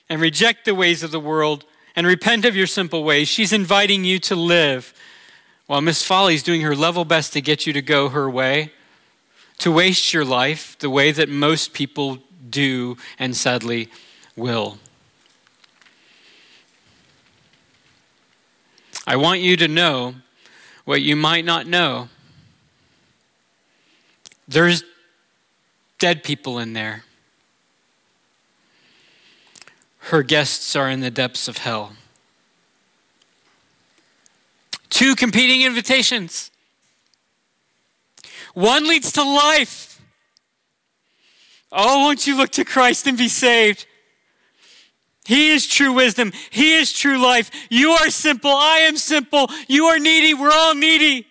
and 0.08 0.20
reject 0.20 0.64
the 0.64 0.74
ways 0.74 1.02
of 1.02 1.10
the 1.10 1.20
world 1.20 1.64
and 1.96 2.06
repent 2.06 2.44
of 2.44 2.54
your 2.54 2.66
simple 2.66 3.02
ways. 3.04 3.28
She's 3.28 3.52
inviting 3.52 4.04
you 4.04 4.18
to 4.20 4.36
live 4.36 4.94
while 5.66 5.80
Miss 5.80 6.02
Folly 6.02 6.34
is 6.34 6.42
doing 6.42 6.62
her 6.62 6.74
level 6.74 7.04
best 7.04 7.32
to 7.32 7.40
get 7.40 7.66
you 7.66 7.72
to 7.72 7.82
go 7.82 8.08
her 8.08 8.28
way, 8.28 8.72
to 9.58 9.70
waste 9.70 10.12
your 10.12 10.24
life 10.24 10.76
the 10.80 10.90
way 10.90 11.12
that 11.12 11.28
most 11.28 11.72
people 11.72 12.18
do 12.48 12.96
and 13.18 13.36
sadly 13.36 13.88
will. 14.34 14.78
I 19.06 19.16
want 19.16 19.40
you 19.40 19.56
to 19.56 19.68
know 19.68 20.14
what 20.84 21.02
you 21.02 21.16
might 21.16 21.44
not 21.44 21.66
know. 21.66 22.08
There's 24.46 24.82
dead 25.98 26.24
people 26.24 26.58
in 26.58 26.72
there. 26.72 27.04
Her 29.98 30.22
guests 30.22 30.74
are 30.74 30.90
in 30.90 31.00
the 31.00 31.10
depths 31.10 31.46
of 31.46 31.58
hell. 31.58 31.92
Two 34.88 35.14
competing 35.14 35.62
invitations. 35.62 36.50
One 38.54 38.88
leads 38.88 39.12
to 39.12 39.22
life. 39.22 40.02
Oh, 41.70 42.00
won't 42.00 42.26
you 42.26 42.36
look 42.36 42.50
to 42.50 42.64
Christ 42.64 43.06
and 43.06 43.16
be 43.16 43.28
saved? 43.28 43.86
He 45.30 45.50
is 45.50 45.64
true 45.64 45.92
wisdom. 45.92 46.32
He 46.50 46.74
is 46.74 46.92
true 46.92 47.16
life. 47.16 47.52
You 47.70 47.92
are 47.92 48.10
simple. 48.10 48.50
I 48.50 48.78
am 48.78 48.96
simple. 48.96 49.48
You 49.68 49.84
are 49.84 49.98
needy. 50.00 50.34
We're 50.34 50.50
all 50.52 50.74
needy. 50.74 51.24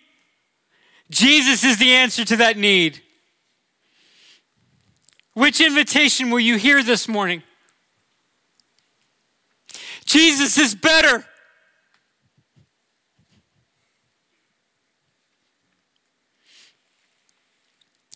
Jesus 1.10 1.64
is 1.64 1.76
the 1.76 1.92
answer 1.92 2.24
to 2.24 2.36
that 2.36 2.56
need. 2.56 3.02
Which 5.34 5.60
invitation 5.60 6.30
will 6.30 6.40
you 6.40 6.56
hear 6.56 6.82
this 6.82 7.08
morning? 7.08 7.42
Jesus 10.06 10.56
is 10.56 10.74
better. 10.74 11.26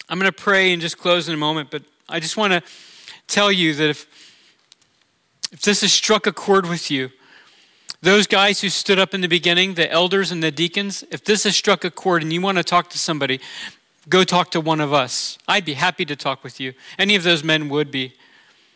I'm 0.08 0.18
going 0.18 0.32
to 0.32 0.32
pray 0.32 0.72
and 0.72 0.80
just 0.80 0.96
close 0.96 1.28
in 1.28 1.34
a 1.34 1.36
moment, 1.36 1.70
but 1.70 1.82
I 2.08 2.20
just 2.20 2.38
want 2.38 2.54
to 2.54 2.62
tell 3.26 3.52
you 3.52 3.74
that 3.74 3.90
if 3.90 4.06
if 5.54 5.60
this 5.60 5.82
has 5.82 5.92
struck 5.92 6.26
a 6.26 6.32
chord 6.32 6.66
with 6.66 6.90
you, 6.90 7.10
those 8.02 8.26
guys 8.26 8.60
who 8.60 8.68
stood 8.68 8.98
up 8.98 9.14
in 9.14 9.20
the 9.20 9.28
beginning, 9.28 9.74
the 9.74 9.90
elders 9.90 10.32
and 10.32 10.42
the 10.42 10.50
deacons, 10.50 11.04
if 11.12 11.24
this 11.24 11.44
has 11.44 11.54
struck 11.54 11.84
a 11.84 11.92
chord 11.92 12.22
and 12.22 12.32
you 12.32 12.40
want 12.40 12.58
to 12.58 12.64
talk 12.64 12.90
to 12.90 12.98
somebody, 12.98 13.38
go 14.08 14.24
talk 14.24 14.50
to 14.50 14.60
one 14.60 14.80
of 14.80 14.92
us. 14.92 15.38
I'd 15.46 15.64
be 15.64 15.74
happy 15.74 16.04
to 16.06 16.16
talk 16.16 16.42
with 16.42 16.58
you. 16.58 16.74
Any 16.98 17.14
of 17.14 17.22
those 17.22 17.44
men 17.44 17.68
would 17.68 17.92
be, 17.92 18.14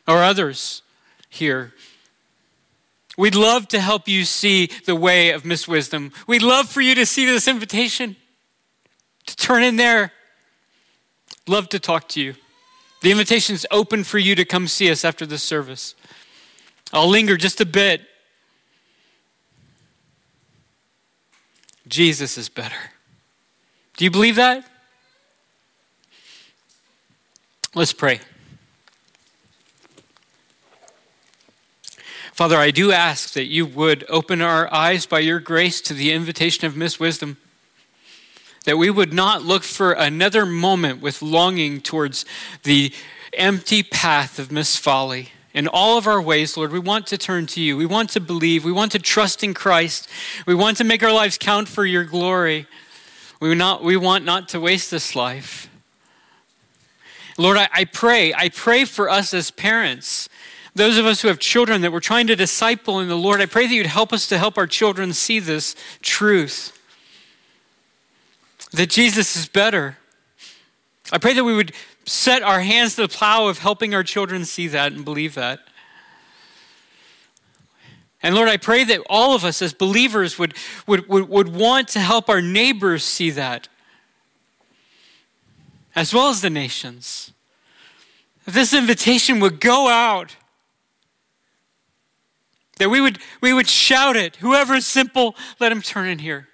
or 0.06 0.22
others 0.22 0.82
here. 1.28 1.74
We'd 3.16 3.34
love 3.34 3.66
to 3.68 3.80
help 3.80 4.06
you 4.06 4.24
see 4.24 4.70
the 4.86 4.94
way 4.94 5.30
of 5.30 5.44
Miss 5.44 5.66
Wisdom. 5.66 6.12
We'd 6.28 6.42
love 6.42 6.68
for 6.68 6.80
you 6.80 6.94
to 6.94 7.04
see 7.04 7.26
this 7.26 7.48
invitation, 7.48 8.14
to 9.26 9.34
turn 9.34 9.64
in 9.64 9.74
there. 9.74 10.12
Love 11.48 11.68
to 11.70 11.80
talk 11.80 12.08
to 12.10 12.20
you. 12.20 12.36
The 13.02 13.10
invitation 13.10 13.56
is 13.56 13.66
open 13.72 14.04
for 14.04 14.18
you 14.18 14.36
to 14.36 14.44
come 14.44 14.68
see 14.68 14.88
us 14.92 15.04
after 15.04 15.26
the 15.26 15.38
service. 15.38 15.96
I'll 16.92 17.08
linger 17.08 17.36
just 17.36 17.60
a 17.60 17.66
bit. 17.66 18.02
Jesus 21.86 22.38
is 22.38 22.48
better. 22.48 22.76
Do 23.96 24.04
you 24.04 24.10
believe 24.10 24.36
that? 24.36 24.64
Let's 27.74 27.92
pray. 27.92 28.20
Father, 32.32 32.56
I 32.56 32.70
do 32.70 32.92
ask 32.92 33.32
that 33.32 33.46
you 33.46 33.66
would 33.66 34.04
open 34.08 34.40
our 34.40 34.72
eyes 34.72 35.06
by 35.06 35.18
your 35.18 35.40
grace 35.40 35.80
to 35.82 35.94
the 35.94 36.12
invitation 36.12 36.66
of 36.66 36.76
Miss 36.76 37.00
Wisdom. 37.00 37.36
That 38.64 38.78
we 38.78 38.90
would 38.90 39.12
not 39.12 39.42
look 39.42 39.64
for 39.64 39.92
another 39.92 40.46
moment 40.46 41.02
with 41.02 41.20
longing 41.20 41.80
towards 41.80 42.24
the 42.62 42.92
empty 43.32 43.82
path 43.82 44.38
of 44.38 44.52
Miss 44.52 44.76
Folly 44.76 45.30
in 45.54 45.66
all 45.66 45.98
of 45.98 46.06
our 46.06 46.20
ways, 46.20 46.56
Lord, 46.56 46.72
we 46.72 46.78
want 46.78 47.06
to 47.08 47.18
turn 47.18 47.46
to 47.48 47.60
you. 47.60 47.76
We 47.76 47.86
want 47.86 48.10
to 48.10 48.20
believe. 48.20 48.64
We 48.64 48.72
want 48.72 48.92
to 48.92 48.98
trust 48.98 49.42
in 49.42 49.54
Christ. 49.54 50.08
We 50.46 50.54
want 50.54 50.76
to 50.76 50.84
make 50.84 51.02
our 51.02 51.12
lives 51.12 51.38
count 51.38 51.68
for 51.68 51.84
your 51.84 52.04
glory. 52.04 52.66
We, 53.40 53.54
not, 53.54 53.82
we 53.82 53.96
want 53.96 54.24
not 54.24 54.48
to 54.50 54.60
waste 54.60 54.90
this 54.90 55.16
life. 55.16 55.70
Lord, 57.38 57.56
I, 57.56 57.68
I 57.72 57.84
pray, 57.84 58.34
I 58.34 58.48
pray 58.48 58.84
for 58.84 59.08
us 59.08 59.32
as 59.32 59.50
parents, 59.50 60.28
those 60.74 60.98
of 60.98 61.06
us 61.06 61.22
who 61.22 61.28
have 61.28 61.38
children 61.38 61.80
that 61.82 61.92
we're 61.92 62.00
trying 62.00 62.26
to 62.26 62.36
disciple 62.36 63.00
in 63.00 63.08
the 63.08 63.16
Lord, 63.16 63.40
I 63.40 63.46
pray 63.46 63.66
that 63.66 63.74
you'd 63.74 63.86
help 63.86 64.12
us 64.12 64.26
to 64.28 64.38
help 64.38 64.58
our 64.58 64.66
children 64.66 65.12
see 65.12 65.38
this 65.38 65.74
truth 66.02 66.74
that 68.72 68.90
Jesus 68.90 69.34
is 69.36 69.48
better. 69.48 69.96
I 71.10 71.18
pray 71.18 71.32
that 71.32 71.44
we 71.44 71.54
would 71.54 71.72
set 72.08 72.42
our 72.42 72.60
hands 72.60 72.96
to 72.96 73.02
the 73.02 73.08
plow 73.08 73.48
of 73.48 73.58
helping 73.58 73.94
our 73.94 74.02
children 74.02 74.44
see 74.44 74.68
that 74.68 74.92
and 74.92 75.04
believe 75.04 75.34
that. 75.34 75.60
And 78.22 78.34
Lord, 78.34 78.48
I 78.48 78.56
pray 78.56 78.82
that 78.84 79.00
all 79.08 79.34
of 79.34 79.44
us 79.44 79.62
as 79.62 79.72
believers 79.72 80.38
would, 80.38 80.54
would, 80.86 81.08
would, 81.08 81.28
would 81.28 81.48
want 81.48 81.88
to 81.88 82.00
help 82.00 82.28
our 82.28 82.42
neighbors 82.42 83.04
see 83.04 83.30
that, 83.30 83.68
as 85.94 86.12
well 86.12 86.28
as 86.28 86.40
the 86.40 86.50
nations. 86.50 87.32
That 88.44 88.54
this 88.54 88.74
invitation 88.74 89.38
would 89.40 89.60
go 89.60 89.88
out. 89.88 90.36
That 92.78 92.88
we 92.90 93.00
would, 93.00 93.18
we 93.40 93.52
would 93.52 93.68
shout 93.68 94.16
it. 94.16 94.36
Whoever 94.36 94.74
is 94.74 94.86
simple, 94.86 95.36
let 95.60 95.70
him 95.70 95.82
turn 95.82 96.08
in 96.08 96.18
here. 96.18 96.47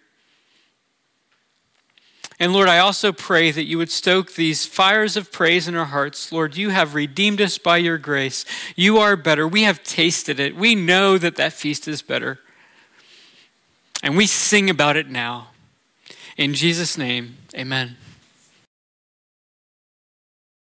And 2.40 2.52
Lord, 2.52 2.68
I 2.68 2.78
also 2.78 3.12
pray 3.12 3.50
that 3.52 3.64
you 3.64 3.78
would 3.78 3.90
stoke 3.90 4.32
these 4.32 4.66
fires 4.66 5.16
of 5.16 5.30
praise 5.30 5.68
in 5.68 5.76
our 5.76 5.84
hearts. 5.84 6.32
Lord, 6.32 6.56
you 6.56 6.70
have 6.70 6.94
redeemed 6.94 7.40
us 7.40 7.58
by 7.58 7.76
your 7.76 7.96
grace. 7.96 8.44
You 8.74 8.98
are 8.98 9.16
better. 9.16 9.46
We 9.46 9.62
have 9.62 9.84
tasted 9.84 10.40
it. 10.40 10.56
We 10.56 10.74
know 10.74 11.16
that 11.16 11.36
that 11.36 11.52
feast 11.52 11.86
is 11.86 12.02
better. 12.02 12.40
And 14.02 14.16
we 14.16 14.26
sing 14.26 14.68
about 14.68 14.96
it 14.96 15.08
now. 15.08 15.48
In 16.36 16.54
Jesus' 16.54 16.98
name, 16.98 17.36
amen. 17.56 17.96